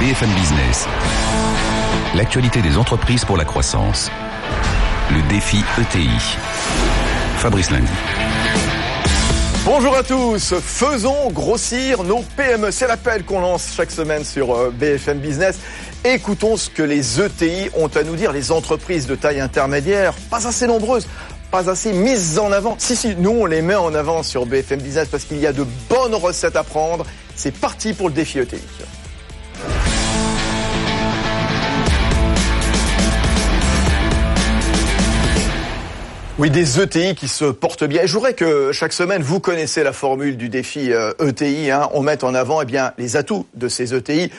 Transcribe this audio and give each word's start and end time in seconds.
BFM 0.00 0.30
Business. 0.30 0.86
L'actualité 2.14 2.62
des 2.62 2.76
entreprises 2.76 3.24
pour 3.24 3.36
la 3.36 3.44
croissance. 3.44 4.12
Le 5.10 5.20
défi 5.28 5.56
ETI. 5.76 6.08
Fabrice 7.38 7.72
Lundi. 7.72 7.90
Bonjour 9.64 9.96
à 9.96 10.04
tous, 10.04 10.54
faisons 10.60 11.30
grossir 11.32 12.04
nos 12.04 12.20
PME. 12.36 12.70
C'est 12.70 12.86
l'appel 12.86 13.24
qu'on 13.24 13.40
lance 13.40 13.72
chaque 13.76 13.90
semaine 13.90 14.22
sur 14.22 14.54
euh, 14.54 14.70
BFM 14.70 15.18
Business. 15.18 15.58
Écoutons 16.04 16.56
ce 16.56 16.70
que 16.70 16.84
les 16.84 17.20
ETI 17.20 17.70
ont 17.76 17.88
à 17.88 18.04
nous 18.04 18.14
dire, 18.14 18.30
les 18.30 18.52
entreprises 18.52 19.08
de 19.08 19.16
taille 19.16 19.40
intermédiaire, 19.40 20.14
pas 20.30 20.46
assez 20.46 20.68
nombreuses, 20.68 21.08
pas 21.50 21.68
assez 21.68 21.92
mises 21.92 22.38
en 22.38 22.52
avant. 22.52 22.76
Si, 22.78 22.94
si, 22.94 23.16
nous 23.16 23.30
on 23.30 23.46
les 23.46 23.62
met 23.62 23.74
en 23.74 23.92
avant 23.96 24.22
sur 24.22 24.46
BFM 24.46 24.80
Business 24.80 25.08
parce 25.08 25.24
qu'il 25.24 25.40
y 25.40 25.46
a 25.46 25.52
de 25.52 25.66
bonnes 25.88 26.14
recettes 26.14 26.56
à 26.56 26.62
prendre. 26.62 27.04
C'est 27.34 27.52
parti 27.52 27.94
pour 27.94 28.08
le 28.08 28.14
défi 28.14 28.38
ETI. 28.38 28.58
Oui, 36.38 36.50
des 36.50 36.80
ETI 36.80 37.16
qui 37.16 37.26
se 37.26 37.46
portent 37.46 37.82
bien. 37.82 38.04
Et 38.04 38.06
je 38.06 38.12
voudrais 38.12 38.34
que 38.34 38.70
chaque 38.70 38.92
semaine, 38.92 39.22
vous 39.22 39.40
connaissez 39.40 39.82
la 39.82 39.92
formule 39.92 40.36
du 40.36 40.48
défi 40.48 40.92
ETI. 41.18 41.72
Hein. 41.72 41.88
On 41.94 42.02
met 42.02 42.22
en 42.22 42.32
avant 42.32 42.62
eh 42.62 42.64
bien, 42.64 42.92
les 42.96 43.16
atouts 43.16 43.46
de 43.54 43.66
ces 43.66 43.92
ETI. 43.92 44.30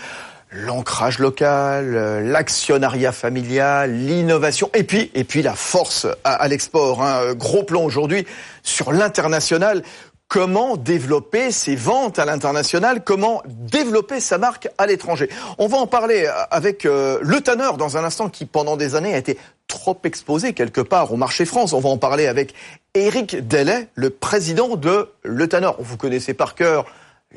L'ancrage 0.51 1.19
local, 1.19 1.95
euh, 1.95 2.21
l'actionnariat 2.21 3.11
familial, 3.11 3.93
l'innovation, 3.93 4.71
et 4.73 4.83
puis 4.83 5.11
et 5.13 5.23
puis 5.23 5.43
la 5.43 5.53
force 5.53 6.07
à, 6.23 6.47
l'export. 6.47 7.03
Hein. 7.03 7.33
Gros 7.35 7.63
plan 7.63 7.83
aujourd'hui 7.83 8.25
sur 8.63 8.93
l'international 8.93 9.83
comment 10.29 10.77
développer 10.77 11.51
ses 11.51 11.75
ventes 11.75 12.19
à 12.19 12.25
l'international, 12.25 13.03
comment 13.03 13.41
développer 13.47 14.19
sa 14.19 14.37
marque 14.37 14.69
à 14.77 14.85
l'étranger? 14.85 15.27
On 15.57 15.67
va 15.67 15.77
en 15.77 15.87
parler 15.87 16.29
avec 16.51 16.85
euh, 16.85 17.17
le 17.21 17.41
tanneur 17.41 17.77
dans 17.77 17.97
un 17.97 18.03
instant 18.03 18.29
qui 18.29 18.45
pendant 18.45 18.77
des 18.77 18.95
années 18.95 19.13
a 19.13 19.17
été 19.17 19.37
trop 19.67 19.99
exposé 20.03 20.53
quelque 20.53 20.81
part 20.81 21.11
au 21.11 21.17
marché 21.17 21.45
France. 21.45 21.73
On 21.73 21.79
va 21.79 21.89
en 21.89 21.97
parler 21.97 22.27
avec 22.27 22.53
Éric 22.93 23.47
Delay, 23.47 23.89
le 23.95 24.11
président 24.11 24.77
de 24.77 25.09
Le 25.23 25.47
Tanner. 25.47 25.71
Vous 25.79 25.97
connaissez 25.97 26.35
par 26.35 26.53
cœur 26.53 26.85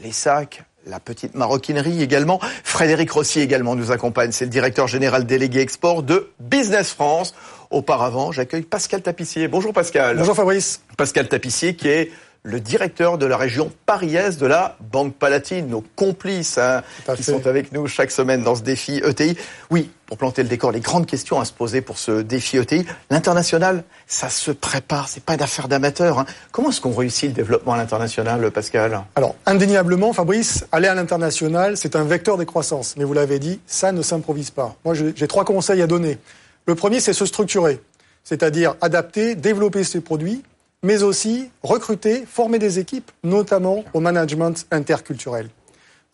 les 0.02 0.12
sacs, 0.12 0.62
la 0.86 1.00
petite 1.00 1.34
maroquinerie 1.34 2.02
également. 2.02 2.40
Frédéric 2.62 3.10
Rossi 3.10 3.40
également 3.40 3.74
nous 3.74 3.90
accompagne. 3.90 4.32
C'est 4.32 4.44
le 4.44 4.50
directeur 4.50 4.86
général 4.86 5.24
délégué 5.24 5.60
export 5.60 6.02
de 6.02 6.30
Business 6.40 6.90
France. 6.90 7.34
Auparavant, 7.70 8.32
j'accueille 8.32 8.62
Pascal 8.62 9.00
Tapissier. 9.00 9.48
Bonjour 9.48 9.72
Pascal. 9.72 10.18
Bonjour 10.18 10.36
Fabrice. 10.36 10.82
Pascal 10.98 11.28
Tapissier 11.28 11.74
qui 11.74 11.88
est 11.88 12.10
le 12.44 12.58
directeur 12.58 13.18
de 13.18 13.26
la 13.26 13.36
région 13.36 13.70
pariaise 13.86 14.36
de 14.36 14.46
la 14.46 14.76
Banque 14.92 15.14
Palatine, 15.14 15.68
nos 15.68 15.84
complices 15.94 16.58
hein, 16.58 16.82
qui 17.14 17.22
sont 17.22 17.46
avec 17.46 17.70
nous 17.70 17.86
chaque 17.86 18.10
semaine 18.10 18.42
dans 18.42 18.56
ce 18.56 18.62
défi 18.62 19.00
ETI. 19.04 19.36
Oui, 19.70 19.90
pour 20.06 20.18
planter 20.18 20.42
le 20.42 20.48
décor, 20.48 20.72
les 20.72 20.80
grandes 20.80 21.06
questions 21.06 21.38
à 21.38 21.44
se 21.44 21.52
poser 21.52 21.82
pour 21.82 21.98
ce 21.98 22.20
défi 22.20 22.56
ETI. 22.56 22.84
L'international, 23.10 23.84
ça 24.08 24.28
se 24.28 24.50
prépare, 24.50 25.08
c'est 25.08 25.22
pas 25.22 25.34
une 25.34 25.42
affaire 25.42 25.68
d'amateur. 25.68 26.18
Hein. 26.18 26.26
Comment 26.50 26.70
est-ce 26.70 26.80
qu'on 26.80 26.92
réussit 26.92 27.28
le 27.28 27.34
développement 27.34 27.74
à 27.74 27.76
l'international, 27.76 28.50
Pascal? 28.50 29.02
Alors, 29.14 29.36
indéniablement, 29.46 30.12
Fabrice, 30.12 30.66
aller 30.72 30.88
à 30.88 30.94
l'international, 30.94 31.77
c'est 31.77 31.94
un 31.94 32.04
vecteur 32.04 32.38
des 32.38 32.46
croissances. 32.46 32.96
Mais 32.96 33.04
vous 33.04 33.14
l'avez 33.14 33.38
dit, 33.38 33.60
ça 33.68 33.92
ne 33.92 34.02
s'improvise 34.02 34.50
pas. 34.50 34.74
Moi, 34.84 34.94
j'ai 34.94 35.28
trois 35.28 35.44
conseils 35.44 35.80
à 35.80 35.86
donner. 35.86 36.18
Le 36.66 36.74
premier, 36.74 36.98
c'est 36.98 37.12
se 37.12 37.24
structurer, 37.24 37.80
c'est-à-dire 38.24 38.74
adapter, 38.80 39.36
développer 39.36 39.84
ses 39.84 40.00
produits 40.00 40.42
mais 40.83 41.02
aussi 41.02 41.50
recruter, 41.62 42.25
former 42.27 42.58
des 42.58 42.78
équipes, 42.78 43.11
notamment 43.22 43.84
au 43.94 44.00
management 44.00 44.66
interculturel. 44.70 45.48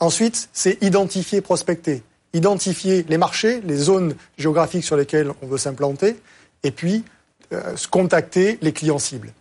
Ensuite, 0.01 0.49
c'est 0.53 0.83
identifier, 0.83 1.41
prospecter, 1.41 2.03
identifier 2.33 3.05
les 3.09 3.19
marchés, 3.19 3.61
les 3.63 3.77
zones 3.77 4.15
géographiques 4.37 4.85
sur 4.85 4.97
lesquelles 4.97 5.33
on 5.43 5.47
veut 5.47 5.59
s'implanter, 5.59 6.17
et 6.63 6.71
puis 6.71 7.05
euh, 7.53 7.75
contacter 7.91 8.59
les 8.61 8.73
clients 8.73 8.99
cibles. 8.99 9.33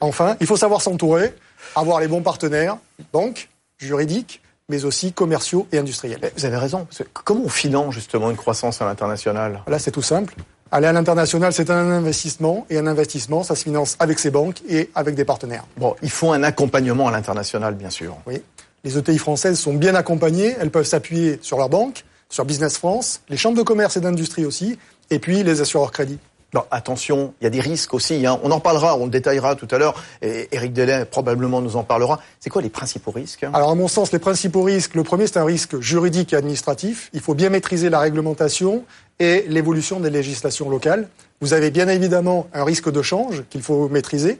Enfin, 0.00 0.36
il 0.40 0.46
faut 0.46 0.56
savoir 0.56 0.80
s'entourer, 0.80 1.34
avoir 1.74 2.00
les 2.00 2.08
bons 2.08 2.22
partenaires, 2.22 2.78
banques, 3.12 3.48
juridiques, 3.78 4.40
mais 4.68 4.84
aussi 4.84 5.12
commerciaux 5.12 5.66
et 5.72 5.78
industriels. 5.78 6.18
Vous 6.36 6.44
avez 6.44 6.56
raison. 6.56 6.86
Comment 7.12 7.42
on 7.44 7.48
finance 7.48 7.94
justement 7.94 8.30
une 8.30 8.36
croissance 8.36 8.82
à 8.82 8.84
l'international? 8.86 9.62
Là, 9.66 9.78
c'est 9.78 9.92
tout 9.92 10.02
simple. 10.02 10.34
Aller 10.72 10.88
à 10.88 10.92
l'international, 10.92 11.52
c'est 11.52 11.70
un 11.70 11.90
investissement, 11.90 12.66
et 12.70 12.78
un 12.78 12.86
investissement, 12.86 13.44
ça 13.44 13.54
se 13.54 13.62
finance 13.62 13.96
avec 14.00 14.18
ses 14.18 14.30
banques 14.30 14.62
et 14.68 14.90
avec 14.94 15.14
des 15.14 15.24
partenaires. 15.24 15.64
Bon, 15.76 15.94
il 16.02 16.10
faut 16.10 16.32
un 16.32 16.42
accompagnement 16.42 17.06
à 17.06 17.12
l'international, 17.12 17.74
bien 17.74 17.90
sûr. 17.90 18.16
Oui. 18.26 18.42
Les 18.82 18.98
ETI 18.98 19.18
françaises 19.18 19.58
sont 19.58 19.74
bien 19.74 19.94
accompagnées, 19.94 20.56
elles 20.60 20.70
peuvent 20.70 20.86
s'appuyer 20.86 21.38
sur 21.40 21.58
leurs 21.58 21.68
banques, 21.68 22.04
sur 22.28 22.44
Business 22.44 22.78
France, 22.78 23.20
les 23.28 23.36
chambres 23.36 23.56
de 23.56 23.62
commerce 23.62 23.96
et 23.96 24.00
d'industrie 24.00 24.44
aussi, 24.44 24.78
et 25.10 25.20
puis 25.20 25.44
les 25.44 25.60
assureurs 25.60 25.92
crédits. 25.92 26.18
Non, 26.56 26.64
attention, 26.70 27.34
il 27.42 27.44
y 27.44 27.46
a 27.46 27.50
des 27.50 27.60
risques 27.60 27.92
aussi. 27.92 28.24
Hein. 28.24 28.40
On 28.42 28.50
en 28.50 28.60
parlera, 28.60 28.96
on 28.96 29.04
le 29.04 29.10
détaillera 29.10 29.56
tout 29.56 29.68
à 29.70 29.76
l'heure. 29.76 30.02
Et 30.22 30.48
Eric 30.52 30.72
Delay 30.72 31.04
probablement 31.04 31.60
nous 31.60 31.76
en 31.76 31.84
parlera. 31.84 32.18
C'est 32.40 32.48
quoi 32.48 32.62
les 32.62 32.70
principaux 32.70 33.10
risques 33.10 33.44
Alors, 33.52 33.68
à 33.68 33.74
mon 33.74 33.88
sens, 33.88 34.10
les 34.10 34.18
principaux 34.18 34.62
risques, 34.62 34.94
le 34.94 35.02
premier, 35.02 35.26
c'est 35.26 35.36
un 35.36 35.44
risque 35.44 35.78
juridique 35.80 36.32
et 36.32 36.36
administratif. 36.36 37.10
Il 37.12 37.20
faut 37.20 37.34
bien 37.34 37.50
maîtriser 37.50 37.90
la 37.90 38.00
réglementation 38.00 38.84
et 39.18 39.44
l'évolution 39.48 40.00
des 40.00 40.08
législations 40.08 40.70
locales. 40.70 41.10
Vous 41.42 41.52
avez 41.52 41.70
bien 41.70 41.88
évidemment 41.88 42.46
un 42.54 42.64
risque 42.64 42.90
de 42.90 43.02
change 43.02 43.44
qu'il 43.50 43.60
faut 43.60 43.90
maîtriser. 43.90 44.38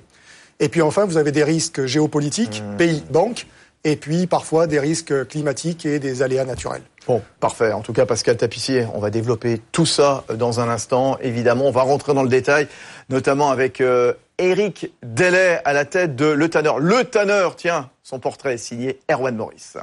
Et 0.59 0.71
puis 0.71 0.81
enfin, 0.81 1.05
vous 1.05 1.19
avez 1.19 1.33
des 1.33 1.45
risques 1.45 1.85
géopolitiques, 1.85 2.63
mmh. 2.63 2.77
pays, 2.79 3.03
banques, 3.11 3.47
et 3.87 3.95
puis 3.95 4.27
parfois 4.27 4.67
des 4.67 4.81
risques 4.81 5.29
climatiques 5.29 5.87
et 5.87 6.01
des 6.01 6.21
aléas 6.21 6.45
naturels. 6.45 6.83
Bon, 7.07 7.23
parfait. 7.39 7.73
En 7.73 7.83
tout 7.83 7.93
cas, 7.93 8.05
Pascal 8.05 8.37
Tapissier, 8.37 8.85
on 8.95 8.99
va 8.99 9.11
développer 9.11 9.63
tout 9.71 9.87
ça 9.87 10.25
dans 10.35 10.59
un 10.59 10.69
instant. 10.69 11.19
Évidemment, 11.23 11.67
on 11.67 11.71
va 11.71 11.83
rentrer 11.83 12.13
dans 12.13 12.25
le 12.25 12.29
détail, 12.29 12.67
notamment 13.11 13.49
avec 13.53 13.81
euh, 13.81 14.13
Eric 14.39 14.91
Delay 15.05 15.61
à 15.65 15.73
la 15.73 15.85
tête 15.85 16.17
de 16.17 16.27
Le 16.27 16.51
Tanner. 16.51 16.73
Le 16.81 17.05
Tanner, 17.05 17.49
tiens, 17.57 17.89
son 18.03 18.19
portrait 18.19 18.55
est 18.55 18.59
signé 18.59 18.99
Erwan 19.09 19.37
Morris. 19.37 19.75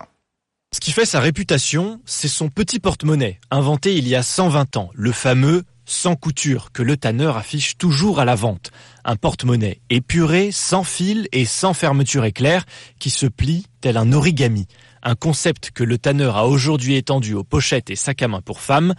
Ce 0.73 0.79
qui 0.81 0.91
fait 0.91 1.05
sa 1.05 1.21
réputation, 1.21 2.01
c'est 2.05 2.27
son 2.27 2.49
petit 2.49 2.79
porte-monnaie, 2.79 3.39
inventé 3.51 3.95
il 3.95 4.05
y 4.05 4.15
a 4.15 4.23
120 4.23 4.75
ans, 4.75 4.89
le 4.93 5.13
fameux 5.13 5.63
sans 5.85 6.15
couture 6.15 6.71
que 6.71 6.83
le 6.83 6.97
tanneur 6.97 7.37
affiche 7.37 7.77
toujours 7.77 8.19
à 8.19 8.25
la 8.25 8.35
vente. 8.35 8.71
Un 9.03 9.15
porte-monnaie 9.15 9.79
épuré, 9.89 10.51
sans 10.51 10.83
fil 10.83 11.27
et 11.31 11.45
sans 11.45 11.73
fermeture 11.73 12.25
éclair, 12.25 12.65
qui 12.99 13.09
se 13.09 13.25
plie 13.25 13.65
tel 13.81 13.97
un 13.97 14.13
origami. 14.13 14.67
Un 15.01 15.15
concept 15.15 15.71
que 15.71 15.83
le 15.83 15.97
tanneur 15.97 16.37
a 16.37 16.47
aujourd'hui 16.47 16.95
étendu 16.95 17.33
aux 17.33 17.43
pochettes 17.43 17.89
et 17.89 17.95
sacs 17.95 18.21
à 18.21 18.27
main 18.27 18.41
pour 18.41 18.61
femmes. 18.61 18.93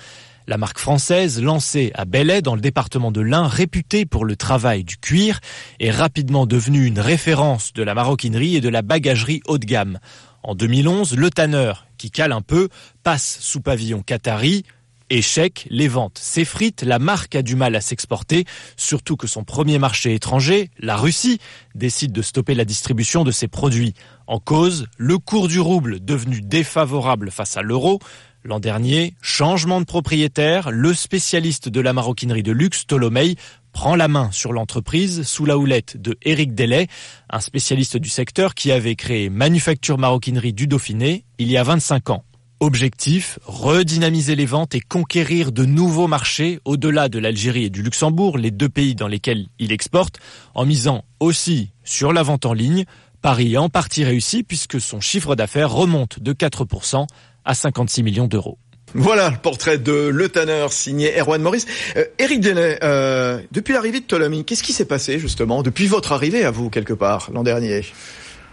La 0.47 0.59
marque 0.59 0.79
française, 0.79 1.41
lancée 1.41 1.91
à 1.95 2.05
Belley 2.05 2.43
dans 2.43 2.55
le 2.55 2.61
département 2.61 3.11
de 3.11 3.23
l'Ain, 3.23 3.49
réputée 3.49 4.05
pour 4.05 4.27
le 4.27 4.37
travail 4.37 4.85
du 4.85 4.99
cuir, 4.99 5.41
est 5.81 5.91
rapidement 5.91 6.45
devenue 6.45 6.85
une 6.85 7.01
référence 7.01 7.73
de 7.73 7.83
la 7.83 7.95
maroquinerie 7.95 8.57
et 8.57 8.61
de 8.61 8.69
la 8.69 8.83
bagagerie 8.83 9.41
haut 9.47 9.57
de 9.57 9.65
gamme. 9.65 9.99
En 10.43 10.55
2011, 10.55 11.17
le 11.17 11.31
tanneur, 11.31 11.87
qui 11.97 12.11
cale 12.11 12.33
un 12.33 12.43
peu, 12.43 12.69
passe 13.03 13.39
sous 13.41 13.63
pavillon 13.63 14.03
qatari. 14.03 14.65
Échec, 15.15 15.69
les 15.71 15.87
ventes 15.87 16.19
s'effritent, 16.19 16.83
la 16.83 16.99
marque 16.99 17.37
a 17.37 17.43
du 17.43 17.55
mal 17.55 17.77
à 17.77 17.81
s'exporter, 17.81 18.47
surtout 18.77 19.17
que 19.17 19.29
son 19.29 19.45
premier 19.45 19.79
marché 19.79 20.13
étranger, 20.13 20.71
la 20.81 20.97
Russie, 20.97 21.39
décide 21.77 22.11
de 22.11 22.21
stopper 22.21 22.57
la 22.57 22.65
distribution 22.65 23.23
de 23.23 23.31
ses 23.31 23.47
produits. 23.47 23.95
En 24.27 24.41
cause, 24.41 24.89
le 24.97 25.19
cours 25.19 25.47
du 25.47 25.61
rouble 25.61 26.05
devenu 26.05 26.41
défavorable 26.41 27.31
face 27.31 27.57
à 27.57 27.63
l'euro. 27.63 28.01
L'an 28.43 28.59
dernier, 28.59 29.15
changement 29.23 29.81
de 29.81 29.87
propriétaire, 29.87 30.73
le 30.73 30.93
spécialiste 30.93 31.69
de 31.69 31.81
la 31.81 31.93
maroquinerie 31.93 32.43
de 32.43 32.51
luxe, 32.51 32.85
Tolomei, 32.85 33.37
prend 33.71 33.95
la 33.95 34.09
main 34.09 34.31
sur 34.33 34.53
l'entreprise 34.53 35.23
sous 35.23 35.45
la 35.45 35.59
houlette 35.59 35.97
de 35.97 36.19
Éric 36.23 36.57
Delay, 36.57 36.89
un 37.31 37.39
spécialiste 37.39 37.99
du 37.99 38.09
secteur 38.09 38.57
qui 38.57 38.73
avait 38.73 38.97
créé 38.97 39.31
Manufacture 39.31 39.97
Maroquinerie 39.97 40.53
du 40.53 40.67
Dauphiné 40.67 41.25
il 41.39 41.53
y 41.53 41.57
a 41.57 41.63
25 41.63 42.11
ans. 42.11 42.25
Objectif, 42.65 43.39
redynamiser 43.45 44.37
les 44.37 44.47
ventes 44.47 44.75
et 44.75 44.81
conquérir 44.81 45.53
de 45.53 45.67
nouveaux 45.67 46.07
marchés 46.07 46.61
au-delà 46.65 47.11
de 47.11 47.19
l'Algérie 47.19 47.65
et 47.65 47.69
du 47.69 47.83
Luxembourg, 47.83 48.39
les 48.39 48.51
deux 48.51 48.71
pays 48.71 48.95
dans 48.95 49.07
lesquels 49.07 49.49
il 49.59 49.71
exporte, 49.71 50.19
en 50.55 50.65
misant 50.65 51.05
aussi 51.21 51.73
sur 51.85 52.15
la 52.15 52.23
vente 52.23 52.47
en 52.47 52.55
ligne. 52.55 52.87
Paris 53.21 53.53
est 53.53 53.59
en 53.59 53.69
partie 53.69 54.03
réussi 54.03 54.45
puisque 54.45 54.81
son 54.81 55.03
chiffre 55.03 55.37
d'affaires 55.37 55.71
remonte 55.71 56.21
de 56.21 56.33
4% 56.33 57.07
à 57.45 57.55
56 57.55 58.03
millions 58.03 58.29
d'euros. 58.29 58.57
Voilà 58.95 59.29
le 59.29 59.37
portrait 59.37 59.77
de 59.77 59.93
Le 59.93 60.31
Tanner 60.31 60.69
signé 60.71 61.21
Erwan 61.21 61.43
Maurice. 61.43 61.67
Euh, 61.99 62.07
Eric 62.19 62.41
Delay, 62.41 62.79
euh, 62.83 63.43
depuis 63.53 63.75
l'arrivée 63.75 64.01
de 64.01 64.07
Ptolemy, 64.07 64.43
qu'est-ce 64.47 64.63
qui 64.63 64.73
s'est 64.73 64.87
passé 64.87 65.19
justement 65.19 65.63
depuis 65.63 65.87
votre 65.87 66.13
arrivée 66.13 66.47
à 66.47 66.51
vous 66.51 66.71
quelque 66.71 66.95
part 66.95 67.29
l'an 67.31 67.43
dernier? 67.43 67.83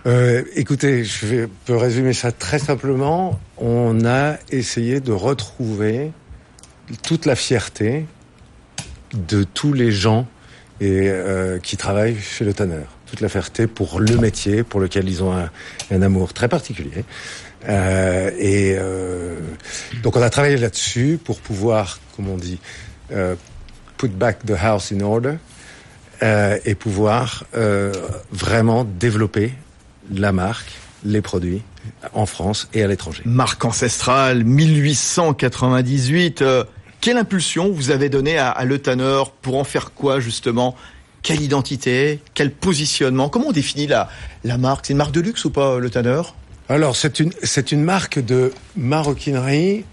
Euh, 0.05 0.43
Écoutez, 0.55 1.03
je 1.03 1.47
peux 1.65 1.75
résumer 1.75 2.13
ça 2.13 2.31
très 2.31 2.59
simplement. 2.59 3.39
On 3.57 4.05
a 4.05 4.37
essayé 4.51 4.99
de 4.99 5.11
retrouver 5.11 6.11
toute 7.03 7.25
la 7.25 7.35
fierté 7.35 8.05
de 9.13 9.43
tous 9.43 9.73
les 9.73 9.91
gens 9.91 10.27
et 10.79 11.09
euh, 11.09 11.59
qui 11.59 11.77
travaillent 11.77 12.19
chez 12.19 12.45
Le 12.45 12.53
Tanner. 12.53 12.83
Toute 13.05 13.21
la 13.21 13.29
fierté 13.29 13.67
pour 13.67 13.99
le 13.99 14.17
métier 14.17 14.63
pour 14.63 14.79
lequel 14.79 15.07
ils 15.07 15.21
ont 15.21 15.33
un, 15.33 15.49
un 15.91 16.01
amour 16.01 16.33
très 16.33 16.47
particulier. 16.47 17.03
Euh, 17.69 18.31
et 18.37 18.75
euh, 18.77 19.35
Donc 20.01 20.15
on 20.15 20.21
a 20.21 20.29
travaillé 20.29 20.57
là-dessus 20.57 21.19
pour 21.23 21.39
pouvoir, 21.39 21.99
comme 22.15 22.29
on 22.29 22.37
dit, 22.37 22.59
euh, 23.11 23.35
put 23.97 24.07
back 24.09 24.45
the 24.45 24.55
house 24.59 24.91
in 24.91 25.01
order 25.01 25.35
euh, 26.23 26.57
et 26.65 26.75
pouvoir 26.75 27.45
vraiment 28.31 28.83
développer 28.83 29.53
la 30.13 30.31
marque, 30.31 30.71
les 31.03 31.21
produits 31.21 31.61
en 32.13 32.25
France 32.25 32.67
et 32.73 32.83
à 32.83 32.87
l'étranger. 32.87 33.23
Marque 33.25 33.65
ancestrale, 33.65 34.43
1898. 34.43 36.41
Euh, 36.41 36.63
quelle 36.99 37.17
impulsion 37.17 37.71
vous 37.71 37.91
avez 37.91 38.09
donnée 38.09 38.37
à, 38.37 38.49
à 38.49 38.65
Le 38.65 38.79
Tanner 38.79 39.23
pour 39.41 39.57
en 39.57 39.63
faire 39.63 39.91
quoi 39.93 40.19
justement? 40.19 40.75
Quelle 41.23 41.41
identité 41.41 42.19
Quel 42.33 42.51
positionnement? 42.51 43.29
Comment 43.29 43.47
on 43.47 43.51
définit 43.51 43.87
la, 43.87 44.09
la 44.43 44.57
marque? 44.57 44.85
C'est 44.85 44.93
une 44.93 44.97
marque 44.97 45.11
de 45.11 45.21
luxe 45.21 45.45
ou 45.45 45.51
pas, 45.51 45.79
Le 45.79 45.89
Tanner? 45.89 46.21
Alors 46.69 46.95
c'est 46.95 47.19
une, 47.19 47.31
c'est 47.43 47.71
une 47.71 47.83
marque 47.83 48.19
de 48.19 48.53
maroquinerie, 48.75 49.83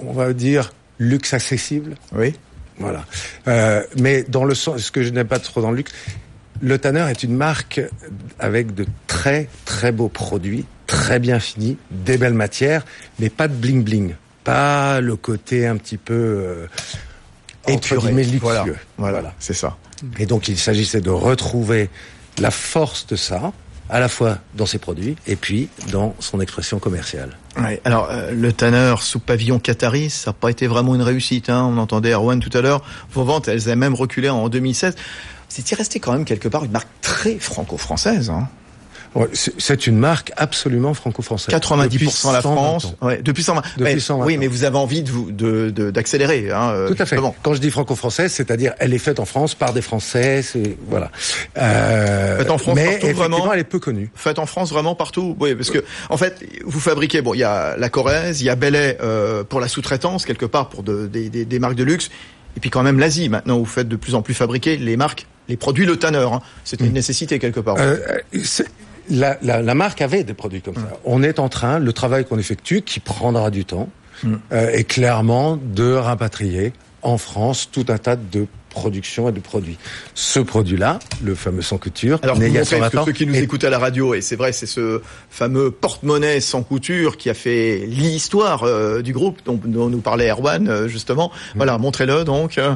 on 0.00 0.12
va 0.12 0.32
dire 0.32 0.72
luxe 0.98 1.34
accessible. 1.34 1.96
Oui. 2.14 2.34
Voilà. 2.78 3.04
Euh, 3.48 3.82
mais 3.98 4.22
dans 4.22 4.44
le 4.44 4.54
sens, 4.54 4.80
ce 4.80 4.92
que 4.92 5.02
je 5.02 5.10
n'aime 5.10 5.26
pas 5.26 5.38
trop 5.38 5.60
dans 5.60 5.70
le 5.70 5.78
luxe, 5.78 5.92
le 6.62 6.78
Tanner 6.78 7.04
est 7.10 7.22
une 7.24 7.34
marque 7.34 7.80
avec 8.38 8.74
de 8.74 8.86
très 9.06 9.48
très 9.64 9.92
beaux 9.92 10.08
produits, 10.08 10.64
très 10.86 11.18
bien 11.18 11.40
finis, 11.40 11.76
des 11.90 12.16
belles 12.16 12.34
matières, 12.34 12.84
mais 13.18 13.28
pas 13.28 13.48
de 13.48 13.54
bling 13.54 13.82
bling, 13.82 14.14
pas 14.44 15.00
le 15.00 15.16
côté 15.16 15.66
un 15.66 15.76
petit 15.76 15.98
peu 15.98 16.14
euh, 16.14 16.66
Épuré. 17.66 18.12
luxueux. 18.12 18.40
Voilà, 18.40 18.74
voilà, 18.96 19.34
c'est 19.38 19.54
ça. 19.54 19.76
Et 20.18 20.26
donc 20.26 20.48
il 20.48 20.58
s'agissait 20.58 21.00
de 21.00 21.10
retrouver 21.10 21.90
la 22.38 22.50
force 22.50 23.06
de 23.06 23.16
ça, 23.16 23.52
à 23.92 24.00
la 24.00 24.08
fois 24.08 24.38
dans 24.54 24.64
ses 24.64 24.78
produits 24.78 25.16
et 25.26 25.36
puis 25.36 25.68
dans 25.92 26.16
son 26.18 26.40
expression 26.40 26.78
commerciale. 26.78 27.36
Alors, 27.84 28.08
euh, 28.10 28.32
le 28.32 28.50
Tanner 28.52 28.94
sous 29.00 29.20
pavillon 29.20 29.58
qatari, 29.58 30.08
ça 30.08 30.30
n'a 30.30 30.32
pas 30.32 30.50
été 30.50 30.66
vraiment 30.66 30.94
une 30.94 31.02
réussite. 31.02 31.50
Hein. 31.50 31.70
On 31.70 31.76
entendait 31.76 32.12
Erwan 32.12 32.40
tout 32.40 32.56
à 32.56 32.62
l'heure. 32.62 32.82
Vos 33.12 33.24
ventes, 33.24 33.48
elles 33.48 33.64
avaient 33.64 33.76
même 33.76 33.94
reculé 33.94 34.30
en 34.30 34.48
2016. 34.48 34.96
C'est 35.48 35.74
resté 35.74 36.00
quand 36.00 36.12
même 36.12 36.24
quelque 36.24 36.48
part 36.48 36.64
une 36.64 36.70
marque 36.70 36.88
très 37.02 37.38
franco-française. 37.38 38.30
Hein? 38.30 38.48
C'est 39.34 39.52
c'est 39.60 39.86
une 39.86 39.98
marque 39.98 40.32
absolument 40.36 40.94
franco-française. 40.94 41.54
90% 41.54 41.88
Depuis 41.88 42.06
la 42.06 42.12
120 42.12 42.40
France. 42.40 42.94
Ouais, 43.02 43.20
depuis 43.22 43.42
120. 43.42 43.60
Depuis 43.76 43.94
Ouais, 43.94 44.00
120 44.00 44.24
oui, 44.24 44.34
ans. 44.34 44.38
mais 44.40 44.46
vous 44.46 44.64
avez 44.64 44.76
envie 44.78 45.02
de 45.02 45.10
vous 45.10 45.30
de 45.30 45.70
de- 45.70 45.90
d'accélérer. 45.90 46.50
Hein, 46.50 46.70
euh, 46.72 46.88
Tout 46.88 46.96
à 47.02 47.04
fait. 47.06 47.16
Quand 47.42 47.54
je 47.54 47.60
dis 47.60 47.70
franco-française, 47.70 48.32
c'est-à-dire 48.32 48.72
elle 48.78 48.94
est 48.94 48.98
faite 48.98 49.20
en 49.20 49.24
France 49.24 49.54
par 49.54 49.72
des 49.72 49.82
Français, 49.82 50.42
c'est 50.42 50.76
voilà. 50.88 51.10
Euh, 51.58 52.38
Faite 52.38 52.50
en 52.50 52.58
France, 52.58 52.74
mais 52.76 52.98
partout, 52.98 53.16
vraiment 53.16 53.52
elle 53.52 53.60
est 53.60 53.64
peu 53.64 53.78
connue. 53.78 54.10
Faites 54.14 54.38
en 54.38 54.46
France 54.46 54.70
vraiment 54.70 54.94
partout. 54.94 55.36
Oui, 55.40 55.54
parce 55.54 55.70
que 55.70 55.84
en 56.08 56.16
fait, 56.16 56.42
vous 56.64 56.80
fabriquez. 56.80 57.22
Bon, 57.22 57.34
il 57.34 57.38
y 57.40 57.44
a 57.44 57.76
la 57.76 57.88
Corrèze, 57.88 58.40
il 58.40 58.44
y 58.46 58.50
a 58.50 58.54
Belay 58.56 58.98
euh, 59.02 59.44
pour 59.44 59.60
la 59.60 59.68
sous-traitance 59.68 60.24
quelque 60.24 60.46
part 60.46 60.68
pour 60.68 60.82
de- 60.82 61.06
des, 61.06 61.28
des- 61.28 61.44
des 61.44 61.58
marques 61.58 61.74
de 61.74 61.84
luxe, 61.84 62.10
et 62.56 62.60
puis 62.60 62.70
quand 62.70 62.82
même 62.82 62.98
l'Asie. 62.98 63.28
Maintenant, 63.28 63.58
vous 63.58 63.64
faites 63.66 63.88
de 63.88 63.96
plus 63.96 64.14
en 64.14 64.22
plus 64.22 64.34
fabriquer 64.34 64.76
les 64.76 64.96
marques, 64.96 65.26
les 65.48 65.56
produits 65.56 65.86
Le 65.86 65.96
Tanner. 65.96 66.26
Hein. 66.32 66.40
C'était 66.64 66.86
une 66.86 66.92
nécessité 66.94 67.38
quelque 67.38 67.60
part. 67.60 67.76
Euh, 67.78 67.96
c'est- 68.42 68.66
la, 69.12 69.38
la, 69.42 69.62
la 69.62 69.74
marque 69.74 70.00
avait 70.00 70.24
des 70.24 70.34
produits 70.34 70.62
comme 70.62 70.74
ça. 70.74 70.98
On 71.04 71.22
est 71.22 71.38
en 71.38 71.48
train, 71.48 71.78
le 71.78 71.92
travail 71.92 72.24
qu'on 72.24 72.38
effectue, 72.38 72.82
qui 72.82 72.98
prendra 73.00 73.50
du 73.50 73.64
temps, 73.64 73.88
euh, 74.24 74.70
est 74.70 74.84
clairement 74.84 75.58
de 75.62 75.92
rapatrier 75.92 76.72
en 77.02 77.18
France 77.18 77.68
tout 77.70 77.84
un 77.88 77.98
tas 77.98 78.16
de 78.16 78.46
productions 78.70 79.28
et 79.28 79.32
de 79.32 79.40
produits. 79.40 79.76
Ce 80.14 80.40
produit-là, 80.40 80.98
le 81.22 81.34
fameux 81.34 81.60
sans 81.60 81.76
couture, 81.76 82.18
Alors, 82.22 82.38
né 82.38 82.46
il 82.46 82.52
y 82.52 82.56
a 82.56 82.60
montrez, 82.60 82.76
120 82.76 82.80
parce 82.80 82.92
que 82.92 82.98
ans, 82.98 83.04
ceux 83.04 83.12
qui 83.12 83.26
nous 83.26 83.34
écoutent 83.34 83.64
à 83.64 83.70
la 83.70 83.78
radio, 83.78 84.14
et 84.14 84.20
c'est 84.22 84.36
vrai, 84.36 84.52
c'est 84.52 84.66
ce 84.66 85.02
fameux 85.28 85.70
porte-monnaie 85.70 86.40
sans 86.40 86.62
couture 86.62 87.16
qui 87.18 87.28
a 87.28 87.34
fait 87.34 87.84
l'histoire 87.86 88.62
euh, 88.62 89.02
du 89.02 89.12
groupe 89.12 89.40
dont, 89.44 89.60
dont 89.62 89.90
nous 89.90 90.00
parlait 90.00 90.30
Erwan, 90.30 90.68
euh, 90.68 90.88
justement. 90.88 91.30
Voilà, 91.54 91.76
montrez-le 91.76 92.24
donc. 92.24 92.56
euh. 92.56 92.74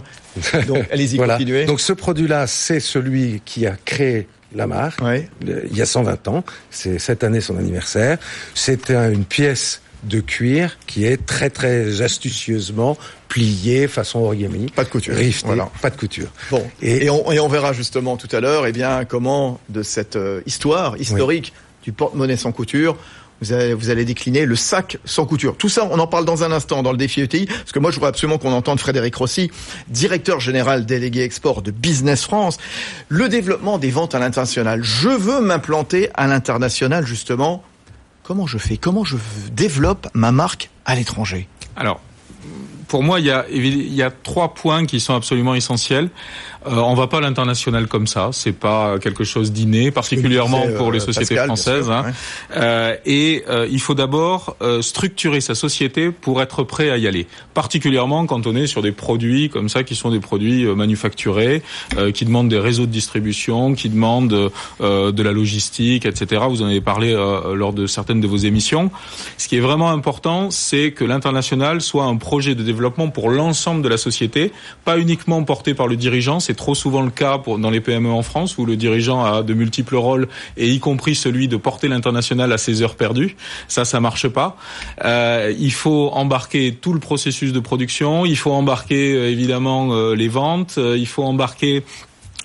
donc, 0.67 0.85
allez-y, 0.93 1.17
voilà. 1.17 1.39
continuez. 1.39 1.65
Donc 1.65 1.81
ce 1.81 1.95
produit-là, 1.95 2.47
c'est 2.47 2.81
celui 2.81 3.41
qui 3.45 3.67
a 3.67 3.77
créé 3.85 4.27
la 4.55 4.67
marque. 4.67 5.01
Il 5.43 5.77
y 5.77 5.83
a 5.83 5.87
120 5.87 6.29
ans. 6.29 6.45
C'est 6.71 6.99
cette 6.99 7.25
année 7.25 7.41
son 7.41 7.57
anniversaire. 7.59 8.19
C'est 8.55 8.91
un- 8.91 9.11
une 9.11 9.25
pièce 9.25 9.81
de 10.05 10.21
cuir 10.21 10.79
qui 10.87 11.05
est 11.05 11.25
très 11.27 11.51
très 11.51 12.01
astucieusement 12.03 12.97
pliée 13.29 13.89
façon 13.89 14.21
origami. 14.21 14.67
Pas 14.75 14.85
de 14.85 14.89
couture. 14.89 15.15
Voilà. 15.45 15.69
pas 15.83 15.91
de 15.91 15.97
couture. 15.97 16.29
Bon, 16.51 16.65
Et- 16.81 17.07
et, 17.07 17.11
on, 17.11 17.33
et 17.33 17.41
on 17.41 17.49
verra 17.49 17.73
justement 17.73 18.17
tout 18.17 18.29
à 18.35 18.41
l'heure, 18.41 18.67
eh 18.67 18.73
bien, 18.73 19.05
comment 19.05 19.59
de 19.69 19.83
cette 19.83 20.17
euh, 20.17 20.43
histoire 20.47 20.97
historique 20.99 21.53
du 21.83 21.93
porte-monnaie 21.93 22.37
sans 22.37 22.53
couture, 22.53 22.97
vous 23.41 23.53
allez, 23.53 23.75
vous 23.75 23.91
allez 23.91 24.05
décliner 24.05 24.47
le 24.47 24.57
sac 24.57 24.99
sans 25.05 25.27
couture. 25.27 25.57
Tout 25.57 25.69
ça, 25.69 25.89
on 25.91 25.99
en 25.99 26.07
parle 26.07 26.25
dans 26.25 26.45
un 26.45 26.53
instant 26.53 26.83
dans 26.83 26.93
le 26.93 26.99
défi 26.99 27.21
ETI, 27.21 27.47
parce 27.47 27.73
que 27.73 27.79
moi, 27.79 27.91
je 27.91 27.97
voudrais 27.97 28.11
absolument 28.11 28.39
qu'on 28.39 28.53
entende 28.53 28.81
Frédéric 28.81 29.15
Rossi, 29.15 29.51
directeur 29.89 30.41
général 30.41 30.87
délégué 30.87 31.23
export 31.23 31.63
de 31.63 31.71
Business 31.71 32.25
France, 32.25 32.59
le 33.09 33.29
développement 33.29 33.79
des 33.79 33.91
ventes 33.91 34.15
à 34.15 34.19
l'international. 34.19 34.83
Je 34.83 35.09
veux 35.09 35.41
m'implanter 35.41 36.09
à 36.15 36.27
l'international, 36.27 37.07
justement. 37.07 37.63
Comment 38.23 38.47
je 38.47 38.59
fais? 38.59 38.77
Comment 38.77 39.05
je 39.05 39.17
développe 39.53 40.09
ma 40.15 40.33
marque 40.33 40.71
à 40.85 40.95
l'étranger? 40.95 41.49
Alors, 41.77 42.01
pour 42.89 43.03
moi, 43.03 43.21
il 43.21 43.27
y, 43.27 43.31
a, 43.31 43.45
il 43.51 43.95
y 43.95 44.03
a 44.03 44.11
trois 44.11 44.55
points 44.55 44.87
qui 44.87 45.01
sont 45.01 45.15
absolument 45.15 45.55
essentiels. 45.55 46.11
Euh, 46.67 46.77
on 46.77 46.95
va 46.95 47.07
pas 47.07 47.19
à 47.19 47.21
l'international 47.21 47.87
comme 47.87 48.07
ça. 48.07 48.31
C'est 48.33 48.53
pas 48.53 48.99
quelque 48.99 49.25
chose 49.25 49.53
d'inné, 49.53 49.91
particulièrement 49.91 50.63
disait, 50.67 50.77
pour 50.77 50.93
les 50.93 51.01
euh, 51.01 51.07
sociétés 51.07 51.37
Pascal, 51.37 51.47
françaises. 51.47 51.85
sûr, 51.85 51.93
hein. 51.93 52.05
ouais. 52.07 52.57
Euh, 52.57 52.97
et 53.05 53.45
euh, 53.49 53.69
il 53.71 53.81
faut 53.81 53.95
d'abord 53.95 54.57
structurer 54.81 55.41
sa 55.41 55.55
société 55.55 56.11
pour 56.11 56.43
être 56.43 56.65
prêt 56.65 56.91
à 56.91 56.97
y 56.97 57.07
aller. 57.07 57.27
Particulièrement 57.55 58.27
quand 58.27 58.47
on 58.47 58.57
est 58.57 58.67
sur 58.67 58.83
des 58.83 58.93
produits 58.93 59.49
comme 59.49 59.69
ça 59.69 59.85
qui 59.85 59.95
sont 59.95 60.11
des 60.11 60.21
produits 60.21 60.65
manufacturés, 60.67 61.63
qui 62.15 62.25
demandent 62.25 62.49
des 62.49 62.59
réseaux 62.59 62.87
de 62.87 62.91
distribution, 62.91 63.75
qui 63.75 63.89
demandent 63.89 64.51
de 64.81 65.23
la 65.23 65.33
logistique, 65.33 66.07
etc. 66.07 66.43
Vous 66.49 66.63
en 66.63 66.67
avez 66.67 66.81
parlé 66.81 67.13
lors 67.13 67.73
de 67.73 67.87
certaines 67.87 68.21
de 68.21 68.27
vos 68.27 68.37
émissions. 68.37 68.91
Ce 69.39 69.49
qui 69.49 69.57
est 69.57 69.61
vraiment 69.61 69.91
important, 69.91 70.51
c'est 70.51 70.93
que 70.93 71.05
l'international 71.05 71.81
soit 71.81 72.05
un 72.05 72.17
projet 72.17 72.55
de 72.55 72.63
développement 72.63 72.76
pour 73.13 73.31
l'ensemble 73.31 73.83
de 73.83 73.89
la 73.89 73.97
société, 73.97 74.53
pas 74.85 74.99
uniquement 74.99 75.43
porté 75.45 75.75
par 75.75 75.87
le 75.87 75.97
dirigeant. 75.97 76.41
C'est 76.41 76.55
trop 76.55 76.75
souvent 76.75 77.03
le 77.03 77.11
cas 77.11 77.41
dans 77.47 77.71
les 77.71 77.81
PME 77.81 78.11
en 78.11 78.23
France 78.23 78.59
où 78.59 78.67
le 78.67 78.77
dirigeant 78.77 79.25
a 79.25 79.43
de 79.43 79.55
multiples 79.55 79.97
rôles 79.97 80.29
et 80.57 80.69
y 80.69 80.79
compris 80.81 81.15
celui 81.15 81.49
de 81.49 81.57
porter 81.57 81.89
l'international 81.89 82.53
à 82.53 82.59
ses 82.59 82.83
heures 82.83 82.97
perdues. 82.97 83.37
Ça, 83.69 83.85
ça 83.85 84.01
marche 84.01 84.29
pas. 84.29 84.57
Euh, 85.05 85.53
il 85.59 85.73
faut 85.73 86.11
embarquer 86.13 86.75
tout 86.75 86.93
le 86.93 87.01
processus 87.01 87.53
de 87.53 87.61
production. 87.61 88.25
Il 88.27 88.37
faut 88.37 88.53
embarquer 88.53 89.15
euh, 89.15 89.31
évidemment 89.31 89.93
euh, 89.93 90.15
les 90.15 90.29
ventes. 90.29 90.79
Il 90.79 91.07
faut 91.07 91.25
embarquer 91.25 91.85